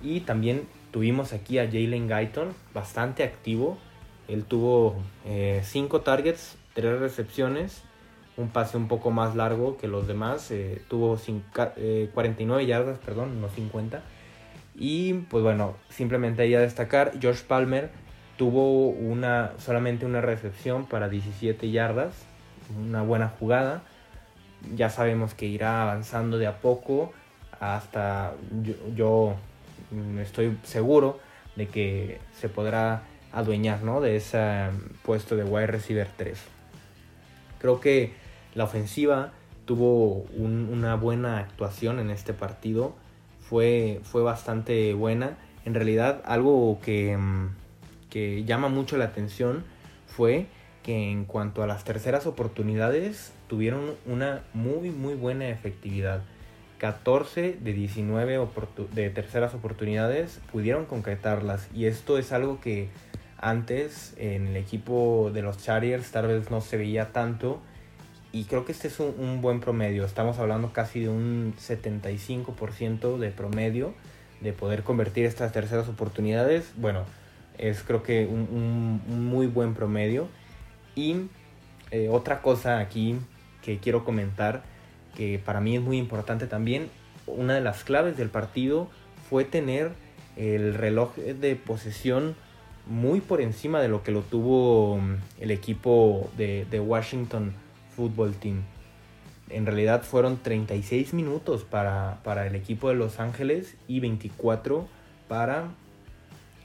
Y 0.02 0.20
también 0.20 0.62
tuvimos 0.90 1.32
aquí 1.32 1.58
a 1.58 1.66
Jalen 1.66 2.08
Guyton, 2.08 2.48
bastante 2.74 3.24
activo. 3.24 3.78
Él 4.28 4.44
tuvo 4.44 4.96
5 5.24 5.96
eh, 5.96 6.00
targets, 6.04 6.56
3 6.74 7.00
recepciones 7.00 7.82
un 8.36 8.48
pase 8.48 8.76
un 8.76 8.88
poco 8.88 9.10
más 9.10 9.36
largo 9.36 9.76
que 9.76 9.86
los 9.88 10.06
demás, 10.06 10.52
tuvo 10.88 11.16
49 11.16 12.66
yardas, 12.66 12.98
perdón, 12.98 13.40
no 13.40 13.48
50. 13.48 14.02
Y 14.76 15.14
pues 15.14 15.44
bueno, 15.44 15.76
simplemente 15.88 16.42
ahí 16.42 16.54
a 16.54 16.60
destacar, 16.60 17.12
George 17.20 17.44
Palmer 17.46 17.90
tuvo 18.36 18.88
una, 18.88 19.52
solamente 19.58 20.04
una 20.04 20.20
recepción 20.20 20.86
para 20.86 21.08
17 21.08 21.70
yardas, 21.70 22.14
una 22.76 23.02
buena 23.02 23.28
jugada. 23.28 23.82
Ya 24.74 24.90
sabemos 24.90 25.34
que 25.34 25.46
irá 25.46 25.82
avanzando 25.82 26.38
de 26.38 26.46
a 26.46 26.60
poco 26.60 27.12
hasta 27.60 28.34
yo, 28.96 29.36
estoy 30.20 30.58
seguro 30.64 31.20
de 31.54 31.68
que 31.68 32.18
se 32.32 32.48
podrá 32.48 33.02
adueñar 33.34 33.82
de 34.00 34.16
ese 34.16 34.70
puesto 35.02 35.36
de 35.36 35.44
wide 35.44 35.66
receiver 35.66 36.08
3. 36.16 36.38
Creo 37.58 37.80
que 37.80 38.12
la 38.54 38.64
ofensiva 38.64 39.32
tuvo 39.64 40.26
una 40.36 40.94
buena 40.94 41.38
actuación 41.38 41.98
en 41.98 42.10
este 42.10 42.32
partido. 42.32 42.94
Fue, 43.40 44.00
fue 44.04 44.22
bastante 44.22 44.94
buena. 44.94 45.36
En 45.64 45.74
realidad 45.74 46.22
algo 46.24 46.78
que, 46.82 47.16
mm, 47.16 47.48
que 48.10 48.44
llama 48.44 48.68
mucho 48.68 48.96
la 48.96 49.06
atención 49.06 49.64
fue 50.06 50.46
que 50.82 51.10
en 51.10 51.24
cuanto 51.24 51.62
a 51.62 51.66
las 51.66 51.84
terceras 51.84 52.26
oportunidades 52.26 53.32
tuvieron 53.48 53.94
una 54.06 54.42
muy 54.52 54.90
muy 54.90 55.14
buena 55.14 55.48
efectividad. 55.48 56.22
14 56.78 57.56
de 57.60 57.72
19 57.72 58.46
de 58.92 59.10
terceras 59.10 59.54
oportunidades 59.54 60.40
pudieron 60.52 60.84
concretarlas 60.84 61.68
y 61.74 61.86
esto 61.86 62.18
es 62.18 62.32
algo 62.32 62.60
que 62.60 62.90
antes 63.44 64.14
en 64.16 64.48
el 64.48 64.56
equipo 64.56 65.30
de 65.32 65.42
los 65.42 65.58
Chargers 65.58 66.10
tal 66.10 66.26
vez 66.28 66.50
no 66.50 66.62
se 66.62 66.78
veía 66.78 67.12
tanto 67.12 67.60
y 68.32 68.44
creo 68.44 68.64
que 68.64 68.72
este 68.72 68.88
es 68.88 68.98
un, 68.98 69.40
buen 69.42 69.60
promedio. 69.60 70.04
Estamos 70.04 70.38
hablando 70.38 70.72
casi 70.72 71.00
de 71.00 71.08
un 71.08 71.54
75% 71.56 73.18
de 73.18 73.30
promedio 73.30 73.94
de 74.40 74.52
poder 74.52 74.82
convertir 74.82 75.24
estas 75.26 75.52
terceras 75.52 75.88
oportunidades. 75.88 76.72
Bueno, 76.76 77.04
es 77.58 77.82
creo 77.84 78.02
que 78.02 78.26
un 78.26 79.28
muy 79.30 79.46
buen 79.46 79.74
promedio 79.74 80.26
y 80.96 81.28
eh, 81.90 82.08
otra 82.10 82.42
cosa 82.42 82.78
aquí 82.80 83.16
que 83.62 83.78
quiero 83.78 84.04
comentar, 84.04 84.64
que 85.14 85.38
para 85.38 85.60
mí 85.60 85.76
es 85.76 85.82
muy 85.82 85.98
importante 85.98 86.46
también, 86.46 86.88
una 87.26 87.54
de 87.54 87.60
las 87.60 87.84
claves 87.84 88.16
del 88.16 88.30
partido 88.30 88.88
fue 89.28 89.44
tener 89.44 89.92
el 90.36 90.74
reloj 90.74 91.14
de 91.14 91.54
posesión 91.54 92.34
muy 92.86 93.20
por 93.20 93.40
encima 93.40 93.80
de 93.80 93.88
lo 93.88 94.02
que 94.02 94.12
lo 94.12 94.22
tuvo 94.22 94.98
mm, 94.98 95.16
el 95.40 95.50
equipo 95.50 96.30
de, 96.36 96.80
Washington 96.80 97.52
Football 97.96 98.34
Team. 98.34 98.62
En 99.50 99.66
realidad 99.66 100.02
fueron 100.02 100.38
36 100.42 101.14
minutos 101.14 101.64
para, 101.64 102.18
el 102.46 102.54
equipo 102.54 102.88
de 102.88 102.94
Los 102.94 103.20
Ángeles 103.20 103.76
y 103.86 104.00
24 104.00 104.88
para 105.28 105.68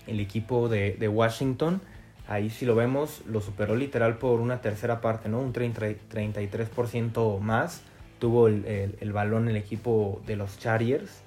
el 0.07 0.19
equipo 0.19 0.69
de, 0.69 0.93
de 0.93 1.07
Washington. 1.07 1.81
Ahí 2.27 2.49
si 2.49 2.65
lo 2.65 2.75
vemos, 2.75 3.21
lo 3.25 3.41
superó 3.41 3.75
literal 3.75 4.17
por 4.17 4.39
una 4.39 4.61
tercera 4.61 5.01
parte, 5.01 5.29
¿no? 5.29 5.39
Un 5.39 5.51
30, 5.51 5.87
33% 6.11 7.39
más 7.39 7.81
tuvo 8.19 8.47
el, 8.47 9.13
balón 9.13 9.49
el 9.49 9.55
equipo 9.55 10.21
de 10.27 10.35
los 10.35 10.59
Chargers. 10.59 11.23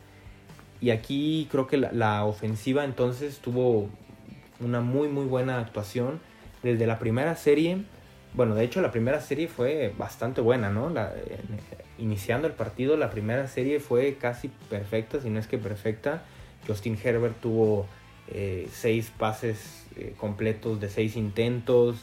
Y 0.80 0.90
aquí 0.90 1.48
creo 1.50 1.66
que 1.66 1.76
la, 1.76 2.24
ofensiva 2.24 2.84
entonces 2.84 3.38
tuvo 3.38 3.88
una 4.64 4.80
muy 4.80 5.08
muy 5.08 5.24
buena 5.26 5.58
actuación. 5.58 6.20
Desde 6.62 6.86
la 6.86 6.98
primera 6.98 7.34
serie, 7.34 7.84
bueno, 8.34 8.54
de 8.54 8.64
hecho 8.64 8.80
la 8.80 8.92
primera 8.92 9.20
serie 9.20 9.48
fue 9.48 9.92
bastante 9.98 10.40
buena, 10.40 10.70
¿no? 10.70 10.92
iniciando 11.98 12.46
el 12.46 12.54
partido, 12.54 12.96
la 12.96 13.10
primera 13.10 13.46
serie 13.46 13.78
fue 13.78 14.16
casi 14.20 14.48
perfecta, 14.70 15.20
si 15.20 15.30
no 15.30 15.38
es 15.38 15.46
que 15.46 15.58
perfecta. 15.58 16.22
Justin 16.66 16.98
Herbert 17.02 17.40
tuvo 17.40 17.86
eh, 18.28 18.68
seis 18.72 19.12
pases 19.16 19.86
eh, 19.96 20.14
completos 20.16 20.80
de 20.80 20.88
seis 20.88 21.16
intentos. 21.16 21.96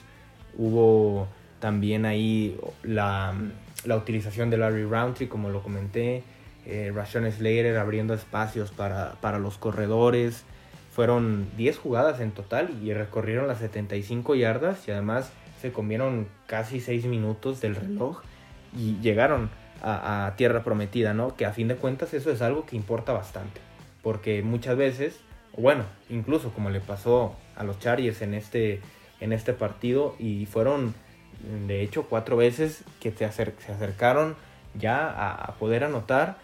Hubo 0.58 1.28
también 1.60 2.06
ahí 2.06 2.60
la, 2.84 3.34
utilización 3.86 4.50
de 4.50 4.58
Larry 4.58 4.84
Roundtree, 4.86 5.28
como 5.28 5.50
lo 5.50 5.62
comenté. 5.62 6.24
Eh, 6.66 6.92
Ration 6.94 7.30
Slater 7.32 7.78
abriendo 7.78 8.14
espacios 8.14 8.72
para, 8.72 9.40
los 9.40 9.58
corredores. 9.58 10.44
Fueron 11.00 11.50
10 11.56 11.78
jugadas 11.78 12.20
en 12.20 12.32
total 12.32 12.70
y 12.84 12.94
recorrieron 12.94 13.48
las 13.48 13.60
75 13.60 14.36
yardas 14.36 14.86
y 14.88 14.92
además 14.92 15.32
se 15.62 15.72
comieron 15.72 16.28
casi 16.46 16.82
6 16.82 17.06
minutos 17.06 17.62
del 17.62 17.76
reloj 17.76 18.22
y 18.78 19.00
llegaron 19.00 19.50
a, 19.82 20.28
a, 20.28 20.36
tierra 20.36 20.64
prometida, 20.64 21.14
¿no? 21.14 21.36
Que 21.38 21.46
a 21.46 21.54
fin 21.54 21.70
de 21.70 21.76
cuentas 21.76 22.14
eso 22.14 22.32
es 22.32 22.42
algo 22.42 22.66
que 22.66 22.76
importa 22.76 23.14
bastante. 23.14 23.62
Porque 24.02 24.42
muchas 24.44 24.76
veces 24.76 25.20
bueno, 25.58 25.84
incluso 26.10 26.52
como 26.52 26.70
le 26.70 26.80
pasó 26.80 27.36
a 27.56 27.64
los 27.64 27.80
Chargers 27.80 28.22
en 28.22 28.34
este, 28.34 28.82
en 29.20 29.34
este 29.34 29.54
partido 29.54 30.16
y 30.20 30.46
fueron 30.46 30.94
de 31.68 31.82
hecho 31.82 32.04
cuatro 32.04 32.38
veces 32.38 32.84
que 33.00 33.12
se, 33.12 33.28
se 33.28 33.72
acercaron 33.72 34.36
ya 34.74 35.10
a, 35.10 35.56
poder 35.56 35.84
anotar 35.84 36.38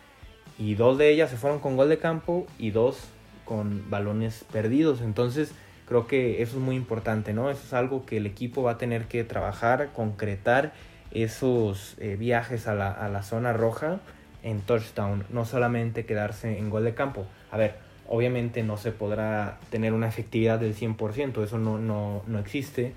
y 0.57 0.75
dos 0.75 0.97
de 0.97 1.09
ellas 1.09 1.29
se 1.29 1.37
fueron 1.37 1.59
con 1.59 1.77
gol 1.77 1.89
de 1.89 1.97
campo 1.97 2.47
y 2.57 2.71
dos 2.71 2.97
con 3.45 3.89
balones 3.89 4.45
perdidos. 4.51 5.01
Entonces 5.01 5.53
creo 5.87 6.07
que 6.07 6.41
eso 6.41 6.57
es 6.57 6.63
muy 6.63 6.75
importante, 6.75 7.33
¿no? 7.33 7.49
Eso 7.49 7.61
es 7.65 7.73
algo 7.73 8.05
que 8.05 8.17
el 8.17 8.25
equipo 8.25 8.63
va 8.63 8.71
a 8.71 8.77
tener 8.77 9.05
que 9.05 9.23
trabajar, 9.23 9.91
concretar 9.93 10.73
esos 11.11 11.95
eh, 11.99 12.17
viajes 12.17 12.67
a 12.67 12.75
la, 12.75 12.91
a 12.91 13.07
la 13.07 13.23
zona 13.23 13.53
roja 13.53 13.99
en 14.43 14.61
touchdown, 14.61 15.23
no 15.29 15.45
solamente 15.45 16.05
quedarse 16.05 16.57
en 16.57 16.69
gol 16.69 16.83
de 16.83 16.93
campo. 16.93 17.25
A 17.51 17.57
ver, 17.57 17.75
Obviamente 18.07 18.61
no 18.61 18.77
se 18.77 18.91
podrá 18.91 19.57
tener 19.71 19.93
una 19.93 20.07
efectividad 20.07 20.59
del 20.59 20.75
100%, 20.75 21.43
eso 21.43 21.57
no, 21.57 21.79
no, 21.79 22.21
no 22.27 22.39
existe, 22.39 22.93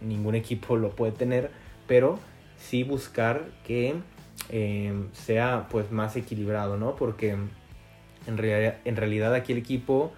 ningún 0.00 0.36
equipo 0.36 0.76
lo 0.76 0.90
puede 0.90 1.10
tener, 1.10 1.50
pero 1.88 2.20
sí 2.56 2.84
buscar 2.84 3.46
que 3.66 3.94
eh, 4.50 4.92
sea 5.12 5.66
pues 5.70 5.90
más 5.90 6.14
equilibrado, 6.14 6.76
¿no? 6.76 6.94
Porque 6.94 7.36
en 8.26 8.38
realidad, 8.38 8.76
en 8.84 8.96
realidad 8.96 9.34
aquí 9.34 9.52
el 9.52 9.58
equipo 9.58 10.12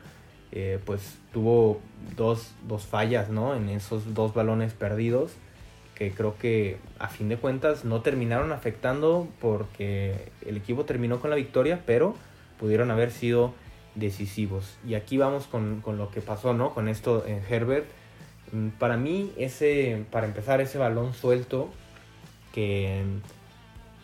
eh, 0.53 0.79
pues 0.85 1.19
tuvo 1.33 1.81
dos, 2.17 2.53
dos, 2.67 2.85
fallas, 2.87 3.29
¿no? 3.29 3.55
En 3.55 3.69
esos 3.69 4.15
dos 4.15 4.33
balones 4.35 4.73
perdidos 4.73 5.33
que 5.97 6.11
creo 6.13 6.37
que 6.39 6.77
a 6.99 7.09
fin 7.09 7.29
de 7.29 7.39
cuentas 7.39 7.85
no 7.85 8.03
terminaron 8.03 8.53
afectando 8.53 9.29
porque 9.41 10.31
el 10.45 10.59
equipo 10.59 10.85
terminó 10.85 11.21
con 11.21 11.31
la 11.31 11.37
victoria, 11.37 11.83
pero 11.87 12.15
pudieron 12.61 12.91
haber 12.91 13.11
sido 13.11 13.55
decisivos. 13.95 14.77
Y 14.87 14.95
aquí 14.95 15.17
vamos 15.17 15.47
con, 15.47 15.83
lo 15.87 16.11
que 16.11 16.21
pasó, 16.21 16.53
¿no? 16.53 16.75
Con 16.75 16.89
esto 16.89 17.25
en 17.27 17.43
Herbert. 17.49 17.87
Mm, 18.53 18.69
para 18.79 18.97
mí, 18.99 19.33
ese, 19.39 20.05
para 20.11 20.27
empezar, 20.27 20.61
ese 20.61 20.77
balón 20.77 21.15
suelto 21.15 21.71
que 22.53 23.03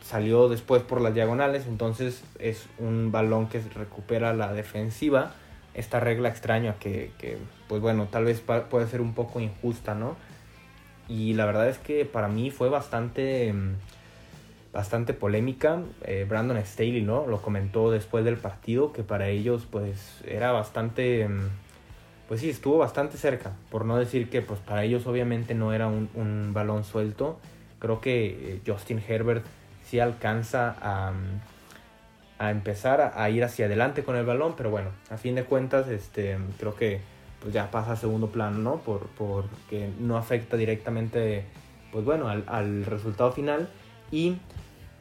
salió 0.02 0.48
después 0.48 0.82
por 0.82 1.00
las 1.00 1.14
diagonales, 1.14 1.66
entonces 1.66 2.22
es 2.38 2.66
un 2.78 3.12
balón 3.12 3.48
que 3.48 3.60
recupera 3.74 4.32
la 4.32 4.52
defensiva. 4.52 5.32
Esta 5.74 6.00
regla 6.00 6.28
extraña 6.28 6.74
que, 6.78 7.12
que 7.18 7.38
pues 7.68 7.80
bueno, 7.80 8.08
tal 8.10 8.24
vez 8.24 8.40
puede 8.40 8.86
ser 8.86 9.00
un 9.00 9.14
poco 9.14 9.40
injusta, 9.40 9.94
¿no? 9.94 10.16
Y 11.08 11.34
la 11.34 11.46
verdad 11.46 11.68
es 11.68 11.78
que 11.78 12.04
para 12.04 12.28
mí 12.28 12.50
fue 12.50 12.68
bastante 12.68 13.52
mm, 13.52 13.74
bastante 14.72 15.12
polémica. 15.12 15.82
Eh, 16.04 16.26
Brandon 16.28 16.58
Staley, 16.64 17.02
¿no? 17.02 17.26
Lo 17.26 17.42
comentó 17.42 17.90
después 17.90 18.24
del 18.24 18.36
partido 18.36 18.92
que 18.92 19.02
para 19.02 19.28
ellos 19.28 19.66
pues 19.70 20.22
era 20.26 20.52
bastante, 20.52 21.28
mm, 21.28 21.48
pues 22.28 22.40
sí, 22.40 22.50
estuvo 22.50 22.78
bastante 22.78 23.18
cerca. 23.18 23.52
Por 23.70 23.84
no 23.84 23.96
decir 23.96 24.30
que 24.30 24.42
pues 24.42 24.60
para 24.60 24.84
ellos 24.84 25.06
obviamente 25.06 25.54
no 25.54 25.72
era 25.72 25.86
un, 25.86 26.50
balón 26.54 26.84
suelto. 26.84 27.38
Creo 27.78 28.00
que 28.00 28.26
eh, 28.26 28.60
Justin 28.66 29.02
Herbert 29.06 29.44
sí 29.92 30.00
alcanza 30.00 30.74
a, 30.80 31.12
a 32.38 32.50
empezar 32.50 33.12
a, 33.14 33.28
ir 33.28 33.44
hacia 33.44 33.66
adelante 33.66 34.02
con 34.04 34.16
el 34.16 34.24
balón, 34.24 34.54
pero 34.56 34.70
bueno, 34.70 34.88
a 35.10 35.18
fin 35.18 35.34
de 35.34 35.44
cuentas 35.44 35.86
este, 35.88 36.38
creo 36.58 36.74
que 36.74 37.02
pues 37.42 37.52
ya 37.52 37.70
pasa 37.70 37.92
a 37.92 37.96
segundo 37.96 38.28
plano, 38.28 38.56
¿no? 38.56 38.76
Por, 38.78 39.08
porque 39.18 39.90
no 40.00 40.16
afecta 40.16 40.56
directamente, 40.56 41.44
pues 41.92 42.06
bueno, 42.06 42.28
al, 42.28 42.44
al 42.46 42.86
resultado 42.86 43.32
final. 43.32 43.68
Y 44.10 44.38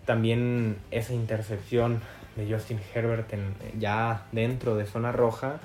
también 0.03 0.75
esa 0.91 1.13
intercepción 1.13 2.01
de 2.35 2.53
Justin 2.53 2.81
Herbert 2.93 3.31
en, 3.31 3.55
ya 3.79 4.25
dentro 4.33 4.75
de 4.75 4.85
zona 4.87 5.13
roja, 5.13 5.61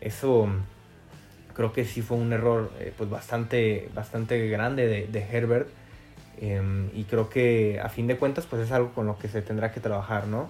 eso 0.00 0.48
creo 1.52 1.74
que 1.74 1.84
sí 1.84 2.00
fue 2.00 2.16
un 2.16 2.32
error 2.32 2.72
eh, 2.80 2.94
pues 2.96 3.10
bastante, 3.10 3.90
bastante 3.94 4.48
grande 4.48 5.06
de, 5.06 5.20
Herbert. 5.30 5.68
Em, 6.38 6.88
y 6.94 7.04
creo 7.04 7.28
que 7.28 7.80
a 7.80 7.88
fin 7.88 8.06
de 8.06 8.16
cuentas 8.16 8.46
pues 8.46 8.62
es 8.62 8.72
algo 8.72 8.92
con 8.92 9.06
lo 9.06 9.18
que 9.18 9.28
se 9.28 9.42
tendrá 9.42 9.72
que 9.72 9.80
trabajar, 9.80 10.26
¿no? 10.26 10.48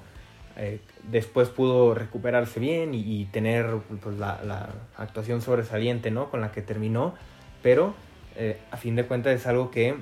Eh, 0.57 0.81
después 1.05 1.49
pudo 1.49 1.95
recuperarse 1.95 2.61
bien 2.61 2.93
y, 2.95 3.25
tener 3.27 3.67
pues, 4.03 4.19
la, 4.19 4.69
actuación 4.97 5.41
sobresaliente, 5.41 6.11
¿no? 6.11 6.31
Con 6.31 6.41
la 6.41 6.53
que 6.53 6.63
terminó, 6.63 7.15
pero 7.63 7.95
eh, 8.37 8.59
a 8.71 8.77
fin 8.77 8.95
de 8.95 9.05
cuentas 9.07 9.35
es 9.35 9.47
algo 9.47 9.71
que 9.71 9.97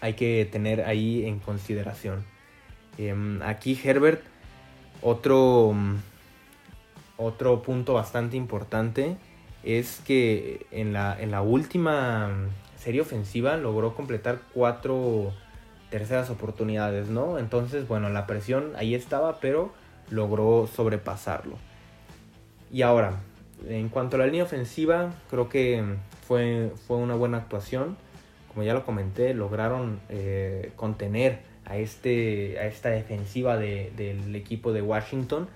hay 0.00 0.14
que 0.14 0.48
tener 0.50 0.82
ahí 0.82 1.26
en 1.26 1.38
consideración. 1.40 2.24
Em, 2.98 3.42
aquí 3.42 3.78
Herbert, 3.82 4.22
otro, 5.02 5.74
otro 7.16 7.62
punto 7.62 7.94
bastante 7.94 8.36
importante 8.36 9.16
es 9.62 10.00
que 10.06 10.66
en 10.70 10.92
la, 10.92 11.16
en 11.20 11.30
la 11.30 11.42
última 11.42 12.30
serie 12.76 13.00
ofensiva 13.00 13.56
logró 13.56 13.94
completar 13.94 14.38
cuatro 14.54 15.32
terceras 15.90 16.30
oportunidades, 16.30 17.08
¿no? 17.08 17.38
Entonces, 17.38 17.86
bueno, 17.88 18.10
la 18.10 18.26
presión 18.26 18.72
ahí 18.76 18.94
estaba, 18.94 19.40
pero 19.40 19.72
logró 20.10 20.68
sobrepasarlo. 20.72 21.56
Y 22.72 22.82
ahora, 22.82 23.20
en 23.68 23.88
cuanto 23.88 24.16
a 24.16 24.20
la 24.20 24.26
línea 24.26 24.44
ofensiva, 24.44 25.12
creo 25.30 25.48
que 25.48 25.82
fue, 26.26 26.72
fue 26.86 26.96
una 26.96 27.14
buena 27.14 27.38
actuación. 27.38 27.96
Como 28.48 28.64
ya 28.64 28.74
lo 28.74 28.84
comenté, 28.84 29.34
lograron 29.34 30.00
eh, 30.08 30.72
contener 30.76 31.40
a, 31.64 31.76
este, 31.76 32.58
a 32.58 32.66
esta 32.66 32.90
defensiva 32.90 33.56
del 33.56 34.34
equipo 34.34 34.72
de 34.72 34.82
Washington. 34.82 35.48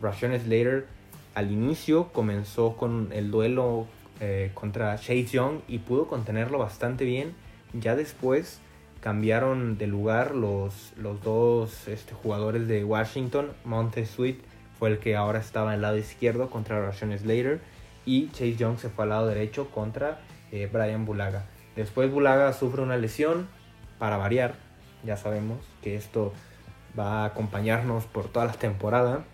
Rashawn 0.00 0.38
Slater 0.38 0.86
al 1.34 1.50
inicio 1.52 2.08
comenzó 2.12 2.76
con 2.76 3.10
el 3.12 3.30
duelo 3.30 3.86
eh, 4.20 4.50
contra 4.54 4.96
Chase 4.96 5.24
Young 5.24 5.60
y 5.68 5.78
pudo 5.78 6.06
contenerlo 6.06 6.58
bastante 6.58 7.04
bien. 7.04 7.34
Ya 7.72 7.96
después 7.96 8.60
cambiaron 9.00 9.78
de 9.78 9.86
lugar 9.86 10.34
los, 10.34 10.92
los 10.96 11.22
dos 11.22 11.86
este, 11.88 12.14
jugadores 12.14 12.66
de 12.66 12.84
Washington. 12.84 13.52
Montez 13.64 14.10
Sweet 14.10 14.40
fue 14.78 14.90
el 14.90 14.98
que 14.98 15.16
ahora 15.16 15.38
estaba 15.38 15.74
el 15.74 15.82
lado 15.82 15.96
izquierdo 15.96 16.50
contra 16.50 16.80
Rashawn 16.80 17.18
Slater 17.18 17.60
y 18.04 18.28
Chase 18.30 18.56
Young 18.56 18.78
se 18.78 18.88
fue 18.88 19.04
al 19.04 19.10
lado 19.10 19.26
derecho 19.26 19.70
contra 19.70 20.20
eh, 20.50 20.68
Brian 20.72 21.04
Bulaga. 21.04 21.44
Después 21.76 22.10
Bulaga 22.10 22.52
sufre 22.52 22.82
una 22.82 22.96
lesión 22.96 23.48
para 23.98 24.16
variar. 24.16 24.54
Ya 25.04 25.16
sabemos 25.16 25.58
que 25.82 25.96
esto 25.96 26.32
va 26.98 27.22
a 27.22 27.26
acompañarnos 27.26 28.06
por 28.06 28.28
toda 28.28 28.46
la 28.46 28.52
temporada. 28.52 29.24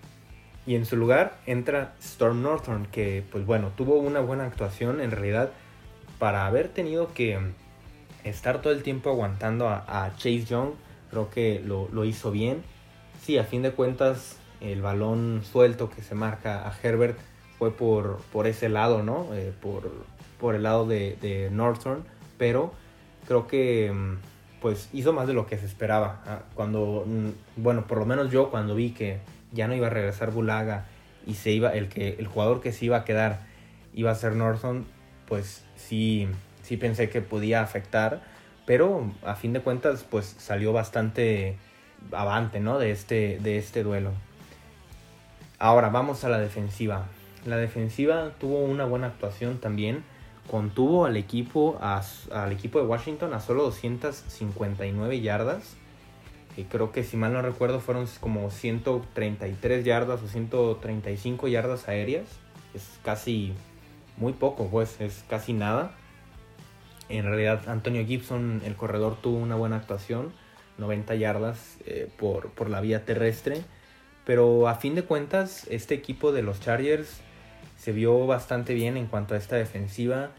Y 0.67 0.77
en 0.77 0.87
su 0.87 0.97
lugar 0.97 1.37
entra 1.47 1.95
Storm 2.01 2.43
Northern, 2.43 2.87
que 2.87 3.23
pues 3.31 3.45
bueno, 3.45 3.71
tuvo 3.77 3.97
una 3.97 4.21
buena 4.21 4.45
actuación 4.45 5.01
en 5.01 5.11
realidad 5.11 5.51
para 6.19 6.47
haber 6.47 6.69
tenido 6.69 7.13
que 7.13 7.39
estar 8.25 8.63
todo 8.63 8.73
el 8.73 8.83
tiempo 8.83 9.11
aguantando 9.11 9.69
a, 9.69 10.13
Chase 10.17 10.45
Young. 10.45 10.71
Creo 11.11 11.31
que 11.31 11.61
lo, 11.65 11.89
lo 11.93 12.05
hizo 12.05 12.31
bien. 12.31 12.63
Sí, 13.23 13.39
a 13.39 13.45
fin 13.45 13.63
de 13.63 13.73
cuentas 13.73 14.39
el 14.61 14.81
balón 14.81 15.43
suelto 15.45 15.91
que 15.91 16.03
se 16.03 16.15
marca 16.15 16.67
a 16.67 16.75
Herbert 16.83 17.19
fue 17.59 17.71
por, 17.71 18.19
por 18.33 18.47
ese 18.47 18.69
lado, 18.69 19.03
¿no? 19.03 19.29
Eh, 19.35 19.53
por, 19.61 19.91
por, 20.41 20.55
el 20.55 20.63
lado 20.63 20.87
de, 20.87 21.17
de, 21.21 21.51
Northern, 21.51 22.05
pero 22.39 22.73
creo 23.27 23.47
que 23.47 23.93
mm, 23.93 24.17
pues 24.61 24.89
hizo 24.93 25.13
más 25.13 25.27
de 25.27 25.35
lo 25.35 25.47
que 25.47 25.59
se 25.59 25.67
esperaba. 25.67 26.23
Ah, 26.27 26.39
cuando, 26.55 27.05
mm, 27.07 27.63
bueno, 27.63 27.87
por 27.87 27.99
lo 27.99 28.07
menos 28.07 28.31
yo 28.31 28.51
cuando 28.51 28.75
vi 28.75 28.91
que 28.91 29.21
ya 29.55 29.69
no 29.69 29.75
iba 29.75 29.87
a 29.87 29.91
regresar 29.91 30.31
Bulaga 30.31 30.85
y 31.27 31.35
se 31.35 31.53
iba, 31.53 31.71
el, 31.73 31.89
que, 31.89 32.17
el 32.19 32.27
jugador 32.27 32.61
que 32.61 32.73
se 32.73 32.85
iba 32.85 32.99
a 32.99 33.05
quedar 33.05 33.41
iba 33.95 34.11
a 34.11 34.15
ser 34.15 34.35
Northern, 34.35 34.85
pues 35.27 35.65
sí, 35.77 36.29
sí 36.63 36.77
pensé 36.77 37.09
que 37.09 37.23
podía 37.23 37.63
afectar, 37.63 38.23
pero 38.67 39.11
a 39.25 39.35
fin 39.35 39.53
de 39.53 39.61
cuentas 39.61 40.05
pues 40.09 40.27
salió 40.39 40.73
bastante 40.73 41.57
avante, 42.13 42.61
¿no? 42.61 42.79
De 42.79 42.91
este, 42.91 43.39
de 43.41 43.59
este 43.59 43.83
duelo. 43.83 44.11
Ahora 45.59 45.89
vamos 45.89 46.25
a 46.25 46.29
la 46.29 46.39
defensiva. 46.39 47.07
La 47.47 47.57
defensiva 47.57 48.33
tuvo 48.39 48.65
una 48.65 48.85
buena 48.85 49.09
actuación 49.09 49.59
también. 49.59 50.05
Contuvo 50.51 51.07
al 51.07 51.17
equipo, 51.17 51.79
al 51.81 52.53
equipo 52.53 52.79
de 52.81 52.87
Washington 52.87 53.33
a 53.33 53.41
solo 53.41 53.63
259 53.63 55.21
yardas. 55.21 55.77
Y 56.57 56.65
creo 56.65 56.93
que 56.93 57.03
si 57.03 57.17
mal 57.17 57.33
no 57.33 57.43
recuerdo 57.43 57.81
fueron 57.81 58.07
como 58.21 58.51
133 58.51 59.85
yardas 59.85 60.23
o 60.23 60.29
135 60.29 61.49
yardas 61.49 61.89
aéreas. 61.89 62.27
Es 62.75 62.99
casi 63.03 63.53
muy 64.17 64.33
poco, 64.33 64.69
pues 64.69 65.01
es 65.01 65.25
casi 65.29 65.53
nada. 65.53 65.95
En 67.09 67.25
realidad 67.25 67.69
Antonio 67.69 68.07
Gibson, 68.07 68.63
el 68.65 68.77
corredor, 68.77 69.17
tuvo 69.21 69.39
una 69.39 69.57
buena 69.57 69.77
actuación. 69.77 70.33
90 70.79 71.15
yardas 71.17 71.79
eh, 71.87 72.09
por, 72.17 72.51
por 72.51 72.71
la 72.71 72.81
vía 72.81 73.05
terrestre. 73.05 73.63
Pero 74.25 74.69
a 74.69 74.77
fin 74.77 74.95
de 74.95 75.03
cuentas, 75.03 75.67
este 75.71 75.95
equipo 75.95 76.33
de 76.33 76.43
los 76.43 76.61
Chargers 76.61 77.21
se 77.77 77.93
vio 77.93 78.27
bastante 78.27 78.75
bien 78.75 78.97
en 78.97 79.07
cuanto 79.07 79.35
a 79.35 79.39
esta 79.39 79.57
defensiva. 79.57 80.31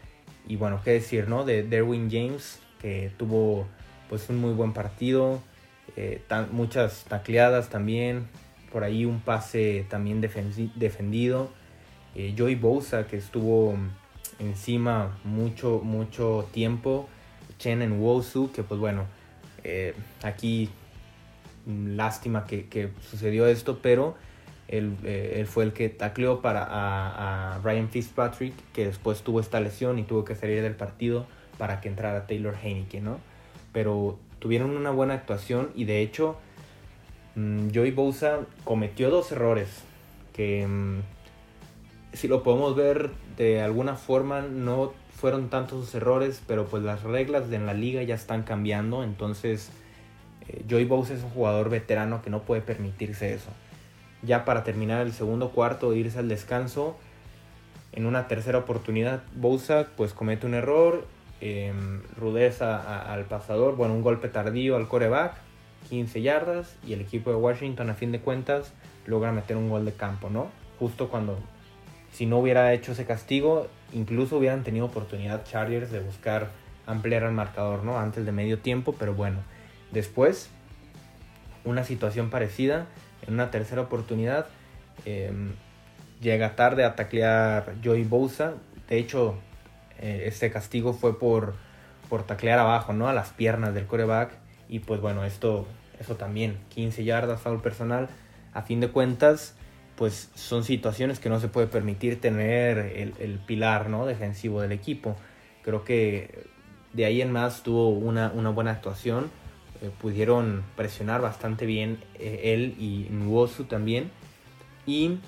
Y 0.48 0.56
bueno, 0.56 0.80
qué 0.82 0.92
decir, 0.92 1.28
¿no? 1.28 1.44
De 1.44 1.62
Derwin 1.62 2.10
James, 2.10 2.60
que 2.80 3.12
tuvo 3.16 3.66
pues 4.08 4.28
un 4.28 4.40
muy 4.40 4.52
buen 4.52 4.72
partido. 4.72 5.40
Eh, 5.96 6.22
muchas 6.50 7.04
tacleadas 7.04 7.68
también. 7.68 8.26
Por 8.72 8.84
ahí 8.84 9.04
un 9.04 9.20
pase 9.20 9.86
también 9.88 10.20
defendido. 10.20 11.50
Eh, 12.14 12.34
Joey 12.36 12.54
Bosa, 12.54 13.06
que 13.06 13.18
estuvo 13.18 13.76
encima 14.38 15.18
mucho, 15.24 15.80
mucho 15.82 16.48
tiempo. 16.52 17.08
Chen 17.58 17.82
en 17.82 18.00
Wosu, 18.00 18.52
que 18.52 18.62
pues 18.62 18.80
bueno, 18.80 19.04
eh, 19.64 19.94
aquí 20.22 20.70
lástima 21.66 22.44
que, 22.46 22.90
sucedió 23.00 23.46
esto, 23.46 23.80
pero 23.82 24.16
eh, 24.68 25.34
él, 25.36 25.46
fue 25.46 25.64
el 25.64 25.72
que 25.72 25.88
tacleó 25.88 26.40
para 26.40 26.66
a, 26.68 27.58
Ryan 27.62 27.88
Fitzpatrick, 27.88 28.54
que 28.72 28.86
después 28.86 29.22
tuvo 29.22 29.40
esta 29.40 29.60
lesión 29.60 29.98
y 29.98 30.04
tuvo 30.04 30.24
que 30.24 30.34
salir 30.34 30.62
del 30.62 30.74
partido 30.74 31.26
para 31.58 31.80
que 31.80 31.88
entrara 31.88 32.26
Taylor 32.26 32.54
Heineke, 32.62 33.00
¿no? 33.00 33.18
Pero 33.72 34.18
tuvieron 34.38 34.76
una 34.76 34.90
buena 34.90 35.14
actuación 35.14 35.70
y 35.74 35.84
de 35.84 36.02
hecho 36.02 36.36
mm, 37.34 37.68
Joey 37.74 37.90
Bosa 37.90 38.40
cometió 38.64 39.10
dos 39.10 39.32
errores 39.32 39.68
que 40.32 40.66
mm, 40.66 41.00
si 42.12 42.28
lo 42.28 42.42
podemos 42.42 42.74
ver 42.76 43.10
de 43.36 43.62
alguna 43.62 43.94
forma 43.96 44.40
no 44.40 44.92
fueron 45.16 45.48
tantos 45.48 45.94
errores, 45.94 46.42
pero 46.46 46.66
pues 46.66 46.82
las 46.82 47.02
reglas 47.02 47.48
de 47.48 47.56
en 47.56 47.66
la 47.66 47.74
liga 47.74 48.02
ya 48.02 48.14
están 48.14 48.42
cambiando, 48.42 49.02
entonces 49.02 49.70
eh, 50.48 50.64
Joey 50.68 50.84
Bosa 50.84 51.14
es 51.14 51.22
un 51.22 51.30
jugador 51.30 51.70
veterano 51.70 52.22
que 52.22 52.30
no 52.30 52.42
puede 52.42 52.60
permitirse 52.60 53.32
eso. 53.34 53.50
Ya 54.22 54.44
para 54.44 54.62
terminar 54.62 55.06
el 55.06 55.12
segundo 55.12 55.50
cuarto 55.50 55.92
e 55.92 55.98
irse 55.98 56.18
al 56.18 56.28
descanso, 56.28 56.96
en 57.92 58.06
una 58.06 58.28
tercera 58.28 58.58
oportunidad, 58.58 59.22
Bosa 59.34 59.88
pues 59.96 60.12
comete 60.12 60.46
un 60.46 60.54
error, 60.54 61.06
em, 61.40 62.02
rudeza 62.16 63.12
al 63.12 63.24
pasador, 63.24 63.76
bueno, 63.76 63.94
un 63.94 64.02
golpe 64.02 64.28
tardío 64.28 64.76
al 64.76 64.88
coreback, 64.88 65.34
15 65.88 66.22
yardas, 66.22 66.76
y 66.86 66.92
el 66.92 67.00
equipo 67.00 67.30
de 67.30 67.36
Washington 67.36 67.90
a 67.90 67.94
fin 67.94 68.12
de 68.12 68.20
cuentas 68.20 68.72
logra 69.06 69.32
meter 69.32 69.56
un 69.56 69.68
gol 69.68 69.84
de 69.84 69.92
campo, 69.92 70.30
¿no? 70.30 70.48
Justo 70.78 71.08
cuando, 71.08 71.38
si 72.12 72.26
no 72.26 72.38
hubiera 72.38 72.72
hecho 72.72 72.92
ese 72.92 73.04
castigo, 73.04 73.68
incluso 73.92 74.38
hubieran 74.38 74.64
tenido 74.64 74.86
oportunidad 74.86 75.44
Chargers 75.44 75.90
de 75.90 76.00
buscar 76.00 76.50
ampliar 76.86 77.22
el 77.22 77.32
marcador, 77.32 77.84
¿no? 77.84 77.98
Antes 77.98 78.24
de 78.24 78.32
medio 78.32 78.58
tiempo, 78.58 78.94
pero 78.98 79.14
bueno 79.14 79.38
Después, 79.90 80.50
una 81.64 81.84
situación 81.84 82.30
parecida, 82.30 82.86
en 83.26 83.34
una 83.34 83.50
tercera 83.50 83.82
oportunidad, 83.82 84.46
em, 85.04 85.52
llega 86.20 86.56
tarde 86.56 86.84
a 86.84 86.96
taclear 86.96 87.74
Joey 87.82 88.04
Bosa. 88.04 88.54
De 88.88 88.98
hecho, 88.98 89.38
eh, 90.00 90.24
este 90.26 90.50
castigo 90.50 90.92
fue 90.92 91.18
por, 91.18 91.54
por 92.08 92.24
taclear 92.24 92.58
abajo, 92.58 92.92
¿no? 92.92 93.08
A 93.08 93.12
las 93.12 93.30
piernas 93.30 93.74
del 93.74 93.86
coreback. 93.86 94.32
Y 94.68 94.80
pues 94.80 95.00
bueno, 95.00 95.24
esto, 95.24 95.66
eso 96.00 96.16
también, 96.16 96.58
15 96.70 97.04
yardas, 97.04 97.40
foul 97.40 97.60
personal. 97.60 98.08
A 98.52 98.62
fin 98.62 98.80
de 98.80 98.88
cuentas, 98.88 99.54
pues 99.96 100.30
son 100.34 100.64
situaciones 100.64 101.20
que 101.20 101.28
no 101.28 101.40
se 101.40 101.48
puede 101.48 101.66
permitir 101.66 102.20
tener 102.20 102.78
el, 103.18 103.38
pilar 103.46 103.88
¿no? 103.88 104.06
defensivo 104.06 104.60
del 104.60 104.72
equipo. 104.72 105.16
Creo 105.62 105.84
que 105.84 106.46
de 106.92 107.04
ahí 107.04 107.20
en 107.20 107.32
más 107.32 107.62
tuvo 107.62 107.90
una, 107.90 108.32
una 108.34 108.50
buena 108.50 108.72
actuación 108.72 109.30
eh, 109.82 109.90
pudieron 110.00 110.64
presionar 110.74 111.20
bastante 111.20 111.66
bien 111.66 111.98
eh, 112.14 112.54
él 112.54 112.74
y 112.78 113.08
Nwosu 113.10 113.64
también. 113.64 114.10
Y 114.86 115.18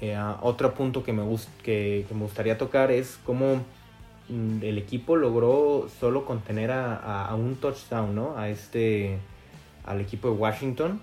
eh, 0.00 0.16
otro 0.42 0.74
punto 0.74 1.02
que 1.02 1.12
me, 1.12 1.24
que, 1.62 2.06
me 2.10 2.20
gustaría 2.20 2.58
tocar 2.58 2.90
es 2.90 3.18
cómo 3.24 3.64
el 4.28 4.78
equipo 4.78 5.16
logró 5.16 5.88
solo 6.00 6.24
contener 6.24 6.70
a, 6.70 7.34
un 7.34 7.56
touchdown, 7.56 8.14
¿no? 8.14 8.36
A 8.36 8.48
este, 8.48 9.18
al 9.84 10.00
equipo 10.00 10.28
de 10.30 10.34
Washington. 10.34 11.00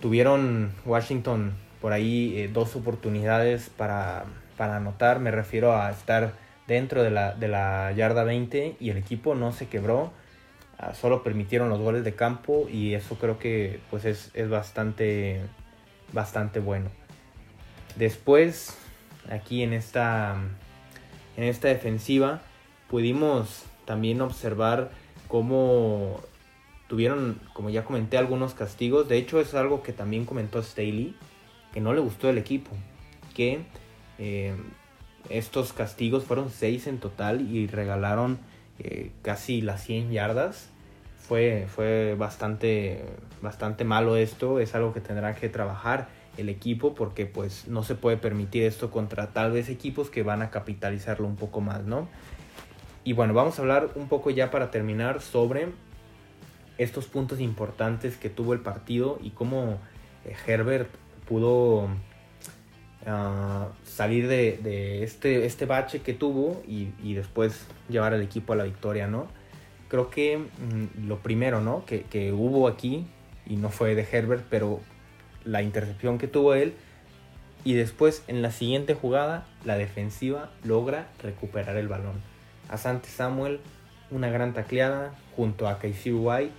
Tuvieron 0.00 0.72
Washington 0.84 1.52
por 1.80 1.92
ahí 1.92 2.48
dos 2.52 2.76
oportunidades 2.76 3.70
para, 3.70 4.24
para 4.56 4.76
anotar. 4.76 5.20
Me 5.20 5.30
refiero 5.30 5.76
a 5.76 5.90
estar 5.90 6.34
dentro 6.66 7.02
de 7.02 7.10
la, 7.10 7.34
de 7.34 7.48
la 7.48 7.92
yarda 7.92 8.24
20 8.24 8.76
y 8.78 8.90
el 8.90 8.96
equipo 8.96 9.34
no 9.34 9.52
se 9.52 9.68
quebró 9.68 10.12
Ah, 10.82 10.94
solo 10.94 11.22
permitieron 11.22 11.68
los 11.68 11.78
goles 11.78 12.02
de 12.02 12.16
campo 12.16 12.66
y 12.68 12.94
eso 12.94 13.14
creo 13.14 13.38
que 13.38 13.78
pues 13.88 14.04
es, 14.04 14.32
bastante, 14.50 15.40
bastante 16.12 16.58
bueno. 16.58 16.90
Después, 17.94 18.76
aquí 19.30 19.62
en 19.62 19.74
esta, 19.74 20.34
en 21.36 21.44
esta 21.44 21.68
defensiva, 21.68 22.42
pudimos 22.88 23.64
también 23.84 24.20
observar 24.20 24.90
cómo 25.28 26.20
tuvieron, 26.88 27.40
como 27.54 27.70
ya 27.70 27.84
comenté, 27.84 28.18
algunos 28.18 28.54
castigos. 28.54 29.08
De 29.08 29.16
hecho, 29.16 29.40
es 29.40 29.54
algo 29.54 29.82
que 29.82 29.92
también 29.92 30.24
comentó 30.24 30.62
Staley, 30.62 31.16
que 31.72 31.80
no 31.80 31.94
le 31.94 32.00
gustó 32.00 32.28
el 32.28 32.38
equipo. 32.38 32.70
Que 33.34 33.60
eh, 34.18 34.54
estos 35.30 35.72
castigos 35.72 36.24
fueron 36.24 36.50
seis 36.50 36.86
en 36.86 36.98
total 36.98 37.40
y 37.40 37.66
regalaron 37.66 38.38
eh, 38.78 39.10
casi 39.22 39.62
las 39.62 39.82
100 39.84 40.10
yardas. 40.10 40.68
Fue, 41.16 41.66
fue 41.74 42.14
bastante, 42.14 43.04
bastante 43.40 43.84
malo 43.84 44.16
esto. 44.16 44.58
Es 44.58 44.74
algo 44.74 44.92
que 44.92 45.00
tendrá 45.00 45.34
que 45.34 45.48
trabajar 45.48 46.08
el 46.36 46.48
equipo 46.48 46.94
porque 46.94 47.26
pues 47.26 47.68
no 47.68 47.82
se 47.82 47.94
puede 47.94 48.16
permitir 48.16 48.64
esto 48.64 48.90
contra 48.90 49.32
tal 49.32 49.52
vez 49.52 49.68
equipos 49.68 50.10
que 50.10 50.22
van 50.22 50.42
a 50.42 50.50
capitalizarlo 50.50 51.26
un 51.26 51.36
poco 51.36 51.60
más, 51.60 51.84
¿no? 51.84 52.08
Y 53.04 53.12
bueno, 53.12 53.34
vamos 53.34 53.58
a 53.58 53.62
hablar 53.62 53.90
un 53.96 54.08
poco 54.08 54.30
ya 54.30 54.50
para 54.50 54.70
terminar 54.70 55.20
sobre 55.20 55.68
estos 56.78 57.06
puntos 57.06 57.40
importantes 57.40 58.16
que 58.16 58.30
tuvo 58.30 58.52
el 58.52 58.60
partido 58.60 59.18
y 59.22 59.30
cómo 59.30 59.78
eh, 60.24 60.34
Herbert 60.46 60.88
pudo 61.28 61.88
ah, 63.06 63.68
salir 63.84 64.28
de, 64.28 65.02
este, 65.02 65.44
este 65.46 65.66
bache 65.66 66.00
que 66.00 66.14
tuvo 66.14 66.62
y, 66.66 67.14
después 67.14 67.66
llevar 67.88 68.14
al 68.14 68.22
equipo 68.22 68.52
a 68.52 68.56
la 68.56 68.64
victoria, 68.64 69.06
¿no? 69.06 69.26
Creo 69.88 70.08
que 70.08 70.38
mm, 70.38 71.06
lo 71.06 71.18
primero, 71.18 71.60
¿no? 71.60 71.84
Que, 71.84 72.02
que 72.02 72.32
hubo 72.32 72.68
aquí, 72.68 73.06
y 73.46 73.56
no 73.56 73.68
fue 73.68 73.94
de 73.94 74.06
Herbert, 74.10 74.44
pero 74.48 74.80
la 75.44 75.62
intercepción 75.62 76.18
que 76.18 76.28
tuvo 76.28 76.54
él. 76.54 76.74
Y 77.64 77.74
después 77.74 78.24
en 78.26 78.42
la 78.42 78.50
siguiente 78.50 78.94
jugada, 78.94 79.46
la 79.64 79.76
defensiva 79.76 80.50
logra 80.64 81.06
recuperar 81.22 81.76
el 81.76 81.88
balón. 81.88 82.20
Asante 82.68 83.08
Samuel, 83.08 83.60
una 84.10 84.30
gran 84.30 84.52
tacleada 84.52 85.14
junto 85.36 85.68
a 85.68 85.78
Casey 85.78 86.12
White, 86.12 86.54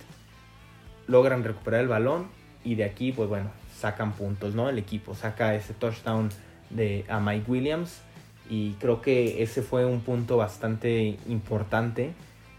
logran 1.06 1.44
recuperar 1.44 1.82
el 1.82 1.88
balón 1.88 2.28
y 2.64 2.76
de 2.76 2.84
aquí, 2.84 3.12
pues 3.12 3.28
bueno, 3.28 3.50
sacan 3.78 4.12
puntos, 4.12 4.54
¿no? 4.54 4.68
El 4.68 4.78
equipo 4.78 5.14
saca 5.14 5.54
ese 5.54 5.74
touchdown 5.74 6.30
de, 6.70 7.04
a 7.08 7.20
Mike 7.20 7.50
Williams 7.50 8.00
y 8.48 8.72
creo 8.74 9.02
que 9.02 9.42
ese 9.42 9.62
fue 9.62 9.84
un 9.84 10.00
punto 10.00 10.36
bastante 10.36 11.18
importante 11.28 12.12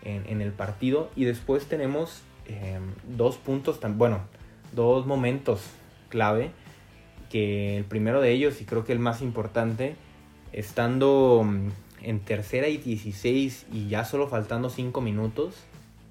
en, 0.04 0.42
el 0.42 0.52
partido. 0.52 1.10
Y 1.16 1.26
después 1.26 1.66
tenemos 1.66 2.22
eh, 2.48 2.80
dos 3.08 3.38
puntos, 3.38 3.80
tan, 3.80 3.98
bueno, 3.98 4.22
dos 4.74 5.06
momentos 5.08 5.62
clave, 6.10 6.52
que 7.30 7.78
el 7.78 7.86
primero 7.86 8.22
de 8.22 8.32
ellos, 8.32 8.62
y 8.62 8.66
creo 8.66 8.84
que 8.86 8.94
el 8.94 9.00
más 9.00 9.22
importante, 9.22 9.96
estando 10.52 11.44
mm, 11.46 11.70
en 12.04 12.20
tercera 12.20 12.68
y 12.68 12.78
16 12.78 13.68
y 13.72 13.88
ya 13.88 14.06
solo 14.06 14.28
faltando 14.28 14.70
5 14.70 15.02
minutos, 15.02 15.56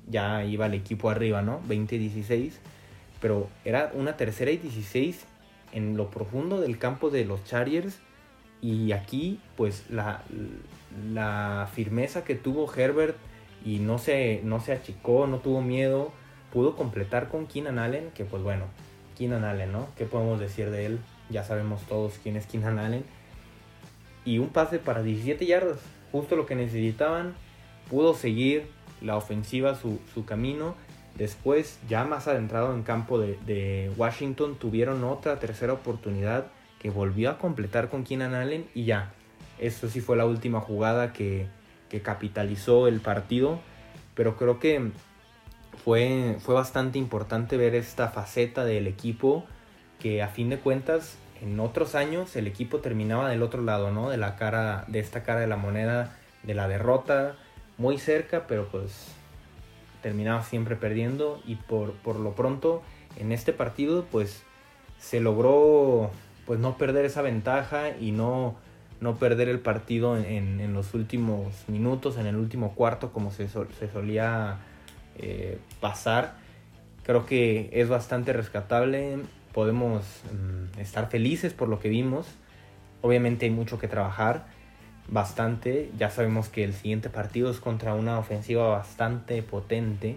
ya 0.09 0.45
iba 0.45 0.67
el 0.67 0.75
equipo 0.75 1.11
arriba, 1.11 1.43
¿no? 1.43 1.61
20-16, 1.69 2.53
pero 3.21 3.49
era 3.65 3.91
una 3.95 4.17
tercera 4.17 4.51
y 4.51 4.59
16 4.59 5.25
en 5.73 5.97
lo 5.97 6.11
profundo 6.11 6.61
del 6.61 6.79
campo 6.79 7.11
de 7.11 7.25
los 7.25 7.45
Chargers 7.45 7.99
y 8.61 8.93
aquí 8.93 9.41
pues 9.57 9.85
la, 9.91 10.23
firmeza 11.75 12.25
que 12.25 12.35
tuvo 12.35 12.73
Herbert 12.73 13.17
y 13.65 13.79
no 13.79 13.99
se, 13.99 14.41
no 14.45 14.61
se 14.61 14.73
achicó, 14.73 15.27
no 15.27 15.39
tuvo 15.39 15.61
miedo, 15.61 16.13
pudo 16.53 16.77
completar 16.77 17.29
con 17.29 17.47
Keenan 17.47 17.79
Allen, 17.79 18.11
que 18.15 18.25
pues 18.25 18.43
bueno, 18.43 18.67
Keenan 19.17 19.45
Allen, 19.45 19.73
¿no? 19.73 19.89
¿Qué 19.97 20.05
podemos 20.05 20.41
decir 20.41 20.71
de 20.71 20.87
él? 20.87 20.99
Ya 21.31 21.45
sabemos 21.45 21.83
todos 21.83 22.15
quién 22.23 22.37
es 22.37 22.47
Keenan 22.47 22.79
Allen. 22.79 23.05
Y 24.25 24.39
un 24.39 24.49
pase 24.49 24.79
para 24.79 25.03
17 25.03 25.45
yardas, 25.47 25.79
justo 26.13 26.37
lo 26.37 26.47
que 26.47 26.55
necesitaban. 26.55 27.35
Pudo 27.91 28.15
seguir 28.15 28.67
la 29.01 29.17
ofensiva 29.17 29.75
su, 29.75 30.25
camino. 30.25 30.75
Después, 31.17 31.79
ya 31.89 32.05
más 32.05 32.27
adentrado 32.27 32.75
en 32.75 32.83
campo 32.83 33.19
de, 33.19 33.93
Washington, 33.97 34.57
tuvieron 34.57 35.05
otra 35.05 35.39
tercera 35.39 35.73
oportunidad 35.73 36.47
que 36.79 36.91
volvió 36.91 37.31
a 37.31 37.39
completar 37.39 37.89
con 37.89 38.05
Keenan 38.05 38.35
Allen 38.35 38.67
y 38.75 38.85
ya. 38.85 39.13
Eso 39.59 39.89
sí 39.89 40.01
fue 40.01 40.17
la 40.17 40.27
última 40.27 40.61
jugada 40.61 41.13
que, 41.13 41.47
que 41.89 42.03
capitalizó 42.03 42.89
el 42.89 43.01
partido. 43.01 43.61
Pero 44.15 44.37
creo 44.37 44.59
que 44.59 44.91
fue, 45.85 46.37
fue 46.41 46.55
bastante 46.55 46.99
importante 46.99 47.57
ver 47.57 47.75
esta 47.75 48.09
faceta 48.09 48.65
del 48.65 48.87
equipo 48.87 49.45
que 50.01 50.23
a 50.23 50.29
fin 50.29 50.51
de 50.51 50.59
cuentas 50.59 51.17
en 51.43 51.59
otros 51.61 51.95
años 51.95 52.37
el 52.37 52.47
equipo 52.47 52.79
terminaba 52.79 53.29
del 53.29 53.43
otro 53.43 53.63
lado, 53.63 53.91
¿no? 53.91 54.11
De 54.11 54.17
la 54.17 54.37
cara, 54.37 54.85
de 54.89 55.01
esta 55.01 55.23
cara 55.23 55.41
de 55.41 55.47
la 55.47 55.57
moneda, 55.57 56.17
de 56.43 56.55
la 56.55 56.69
derrota, 56.69 57.37
muy 57.79 57.99
cerca, 57.99 58.47
pero 58.47 58.69
pues 58.69 59.09
terminaba 60.03 60.43
siempre 60.43 60.77
perdiendo 60.77 61.41
y 61.47 61.57
por, 61.57 61.93
por 61.93 62.17
lo 62.17 62.33
pronto 62.33 62.83
en 63.17 63.33
este 63.33 63.53
partido 63.53 64.05
pues 64.11 64.43
se 64.99 65.21
logró 65.21 66.11
pues 66.47 66.61
no 66.61 66.77
perder 66.77 67.07
esa 67.07 67.23
ventaja 67.23 67.97
y 67.99 68.13
no, 68.13 68.55
no 69.01 69.17
perder 69.17 69.49
el 69.49 69.61
partido 69.61 70.17
en, 70.17 70.61
en, 70.61 70.75
los 70.75 70.93
últimos 70.93 71.65
minutos, 71.69 72.19
en 72.19 72.27
el 72.27 72.37
último 72.37 72.75
cuarto 72.75 73.13
como 73.13 73.31
se, 73.31 73.49
se 73.49 73.91
solía 73.93 74.59
eh, 75.19 75.59
pasar. 75.81 76.35
Creo 77.05 77.27
que 77.27 77.71
es 77.73 77.89
bastante 77.89 78.33
rescatable. 78.33 79.19
Podemos 79.53 80.05
mm, 80.33 80.81
estar 80.81 81.11
felices 81.11 81.53
por 81.53 81.69
lo 81.69 81.81
que 81.81 81.89
vimos. 81.89 82.27
Obviamente 83.03 83.47
hay 83.47 83.53
mucho 83.53 83.79
que 83.79 83.89
trabajar. 83.89 84.47
Bastante. 85.09 85.91
Ya 85.99 86.11
sabemos 86.11 86.49
que 86.49 86.65
el 86.65 86.73
siguiente 86.73 87.11
partido 87.11 87.51
es 87.51 87.61
contra 87.61 87.95
una 87.95 88.19
ofensiva 88.19 88.69
bastante 88.69 89.43
potente 89.43 90.17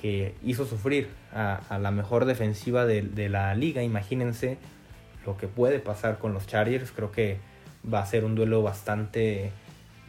que 0.00 0.34
hizo 0.42 0.64
sufrir 0.64 1.08
a, 1.34 1.78
la 1.78 1.90
mejor 1.90 2.24
defensiva 2.24 2.86
de, 2.86 3.02
de, 3.02 3.28
la 3.28 3.54
liga. 3.54 3.82
Imagínense 3.82 4.56
lo 5.26 5.36
que 5.36 5.46
puede 5.46 5.78
pasar 5.78 6.18
con 6.18 6.32
los 6.32 6.46
Chargers. 6.46 6.90
Creo 6.92 7.10
que 7.10 7.38
va 7.92 8.00
a 8.00 8.06
ser 8.06 8.24
un 8.24 8.34
duelo 8.34 8.62
bastante 8.62 9.52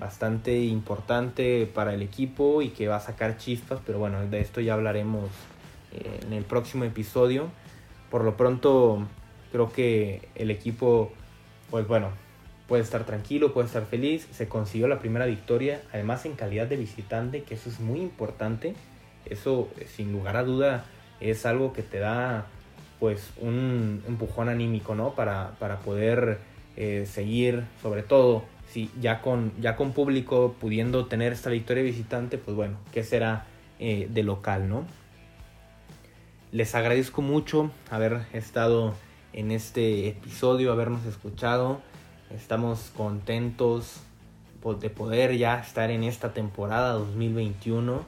bastante 0.01 0.63
importante 0.63 1.69
para 1.71 1.93
el 1.93 2.01
equipo 2.01 2.63
y 2.63 2.69
que 2.69 2.87
va 2.87 2.95
a 2.95 2.99
sacar 2.99 3.37
chispas, 3.37 3.79
pero 3.85 3.99
bueno, 3.99 4.25
de 4.25 4.41
esto 4.41 4.59
ya 4.59 4.73
hablaremos 4.73 5.29
eh, 5.93 6.21
en 6.25 6.33
el 6.33 6.43
próximo 6.43 6.83
episodio. 6.85 7.49
Por 8.09 8.23
lo 8.23 8.35
pronto, 8.35 9.05
creo 9.51 9.71
que 9.71 10.27
el 10.33 10.49
equipo, 10.49 11.11
pues 11.69 11.87
bueno, 11.87 12.09
puede 12.67 12.81
estar 12.81 13.05
tranquilo, 13.05 13.53
puede 13.53 13.67
estar 13.67 13.85
feliz. 13.85 14.27
Se 14.31 14.47
consiguió 14.47 14.87
la 14.87 14.97
primera 14.97 15.27
victoria, 15.27 15.81
además 15.93 16.25
en 16.25 16.33
calidad 16.33 16.65
de 16.65 16.77
visitante, 16.77 17.43
que 17.43 17.53
eso 17.53 17.69
es 17.69 17.79
muy 17.79 17.99
importante. 17.99 18.73
Eso, 19.25 19.69
eh, 19.77 19.85
sin 19.85 20.11
lugar 20.11 20.35
a 20.35 20.43
duda, 20.43 20.85
es 21.19 21.45
algo 21.45 21.73
que 21.73 21.83
te 21.83 21.99
da 21.99 22.47
pues 22.99 23.31
un 23.39 24.03
empujón 24.07 24.49
anímico, 24.49 24.95
¿no? 24.95 25.13
Para, 25.13 25.51
para 25.59 25.79
poder 25.79 26.39
eh, 26.75 27.07
seguir, 27.07 27.65
sobre 27.83 28.01
todo, 28.01 28.43
si 28.71 28.89
ya 28.99 29.21
con, 29.21 29.51
ya 29.59 29.75
con 29.75 29.91
público 29.91 30.55
pudiendo 30.59 31.05
tener 31.05 31.33
esta 31.33 31.49
victoria 31.49 31.83
visitante, 31.83 32.37
pues 32.37 32.55
bueno, 32.55 32.77
¿qué 32.93 33.03
será 33.03 33.45
eh, 33.79 34.07
de 34.09 34.23
local, 34.23 34.69
no? 34.69 34.85
Les 36.51 36.73
agradezco 36.75 37.21
mucho 37.21 37.71
haber 37.89 38.21
estado 38.33 38.93
en 39.33 39.51
este 39.51 40.07
episodio, 40.07 40.71
habernos 40.71 41.05
escuchado. 41.05 41.81
Estamos 42.29 42.91
contentos 42.95 44.01
de 44.79 44.89
poder 44.89 45.37
ya 45.37 45.59
estar 45.59 45.89
en 45.89 46.03
esta 46.03 46.33
temporada 46.33 46.93
2021 46.93 48.05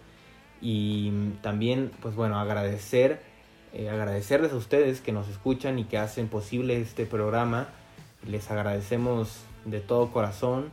y 0.62 1.12
también 1.42 1.92
pues 2.00 2.16
bueno 2.16 2.40
agradecer 2.40 3.22
eh, 3.74 3.90
agradecerles 3.90 4.52
a 4.52 4.56
ustedes 4.58 5.02
que 5.02 5.12
nos 5.12 5.28
escuchan 5.30 5.80
y 5.80 5.86
que 5.86 5.98
hacen 5.98 6.28
posible 6.28 6.80
este 6.80 7.08
programa 7.08 7.70
les 8.28 8.52
agradecemos 8.52 9.46
de 9.66 9.80
todo 9.80 10.12
corazón. 10.12 10.72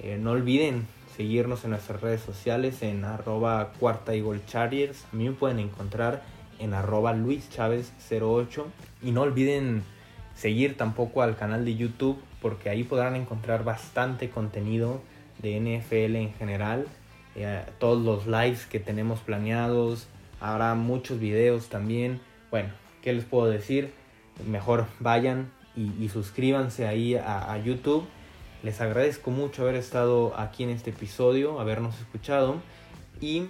Eh, 0.00 0.18
no 0.20 0.32
olviden 0.32 0.86
seguirnos 1.16 1.64
en 1.64 1.70
nuestras 1.70 2.00
redes 2.00 2.20
sociales 2.20 2.82
en 2.82 3.04
arroba 3.04 3.72
cuarta 3.78 4.14
y 4.14 4.20
gol 4.20 4.42
A 4.54 4.68
mí 5.12 5.28
me 5.28 5.32
pueden 5.32 5.60
encontrar 5.60 6.22
en 6.58 6.74
arroba 6.74 7.12
Luis 7.12 7.48
Chávez 7.50 7.92
08. 8.10 8.66
Y 9.02 9.12
no 9.12 9.22
olviden 9.22 9.82
seguir 10.34 10.76
tampoco 10.76 11.22
al 11.22 11.36
canal 11.36 11.64
de 11.64 11.76
YouTube 11.76 12.20
porque 12.42 12.68
ahí 12.68 12.84
podrán 12.84 13.16
encontrar 13.16 13.64
bastante 13.64 14.28
contenido 14.30 15.00
de 15.40 15.60
NFL 15.60 16.16
en 16.16 16.34
general. 16.34 16.86
Eh, 17.36 17.62
todos 17.78 18.04
los 18.04 18.26
lives 18.26 18.66
que 18.66 18.80
tenemos 18.80 19.20
planeados. 19.20 20.08
Habrá 20.40 20.74
muchos 20.74 21.20
videos 21.20 21.68
también. 21.68 22.20
Bueno, 22.50 22.70
¿qué 23.02 23.12
les 23.12 23.24
puedo 23.24 23.46
decir? 23.46 23.92
Mejor 24.46 24.86
vayan 24.98 25.50
y, 25.76 26.08
suscríbanse 26.08 26.86
ahí 26.86 27.16
a 27.16 27.56
YouTube 27.58 28.06
les 28.64 28.80
agradezco 28.80 29.30
mucho 29.30 29.62
haber 29.62 29.74
estado 29.76 30.32
aquí 30.38 30.64
en 30.64 30.70
este 30.70 30.88
episodio, 30.88 31.60
habernos 31.60 32.00
escuchado 32.00 32.56
y 33.20 33.48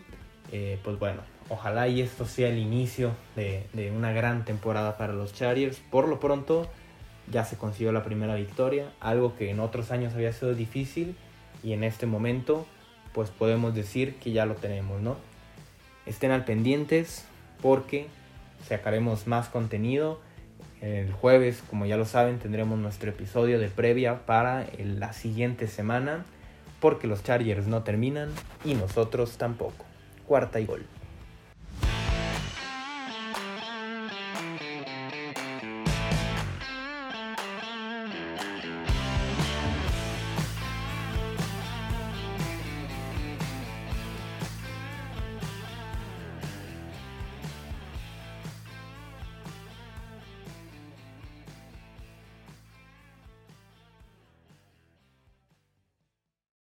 eh, 0.51 0.81
pues 0.83 0.99
bueno, 0.99 1.23
ojalá 1.49 1.87
y 1.87 2.01
esto 2.01 2.27
sea 2.27 2.49
el 2.49 2.59
inicio 2.59 3.13
de, 3.37 3.93
una 3.97 4.13
gran 4.13 4.45
temporada 4.45 4.99
para 4.99 5.13
los 5.13 5.33
Chargers. 5.33 5.79
Por 5.79 6.09
lo 6.09 6.19
pronto 6.19 6.69
ya 7.31 7.45
se 7.45 7.57
consiguió 7.57 7.93
la 7.93 8.03
primera 8.03 8.35
victoria, 8.35 8.93
algo 8.99 9.37
que 9.37 9.51
en 9.51 9.61
otros 9.61 9.93
años 9.93 10.15
había 10.15 10.33
sido 10.33 10.53
difícil 10.53 11.15
y 11.63 11.75
en 11.75 11.85
este 11.85 12.07
momento 12.07 12.67
pues 13.13 13.31
podemos 13.31 13.73
decir 13.73 14.17
que 14.17 14.33
ya 14.33 14.47
lo 14.47 14.57
tenemos, 14.57 15.01
¿no? 15.01 15.17
Estén 16.07 16.33
al 16.33 16.45
pendientes 16.45 17.25
porque 17.63 18.09
sacaremos 18.69 19.29
más 19.29 19.49
contenido. 19.49 20.21
El 20.81 21.13
jueves, 21.13 21.63
como 21.71 21.87
ya 21.87 21.97
lo 21.97 22.05
saben, 22.05 22.39
tendremos 22.39 22.79
nuestro 22.79 23.11
episodio 23.11 23.59
de 23.59 23.69
previa 23.69 24.27
para 24.27 24.67
la 24.79 25.13
siguiente 25.13 25.67
semana 25.67 26.25
porque 26.81 27.07
los 27.07 27.23
Chargers 27.23 27.67
no 27.67 27.83
terminan 27.83 28.29
y 28.65 28.75
nosotros 28.75 29.39
tampoco. 29.39 29.87
Cuarta 30.27 30.61
y 30.61 30.67
gol. 30.67 30.85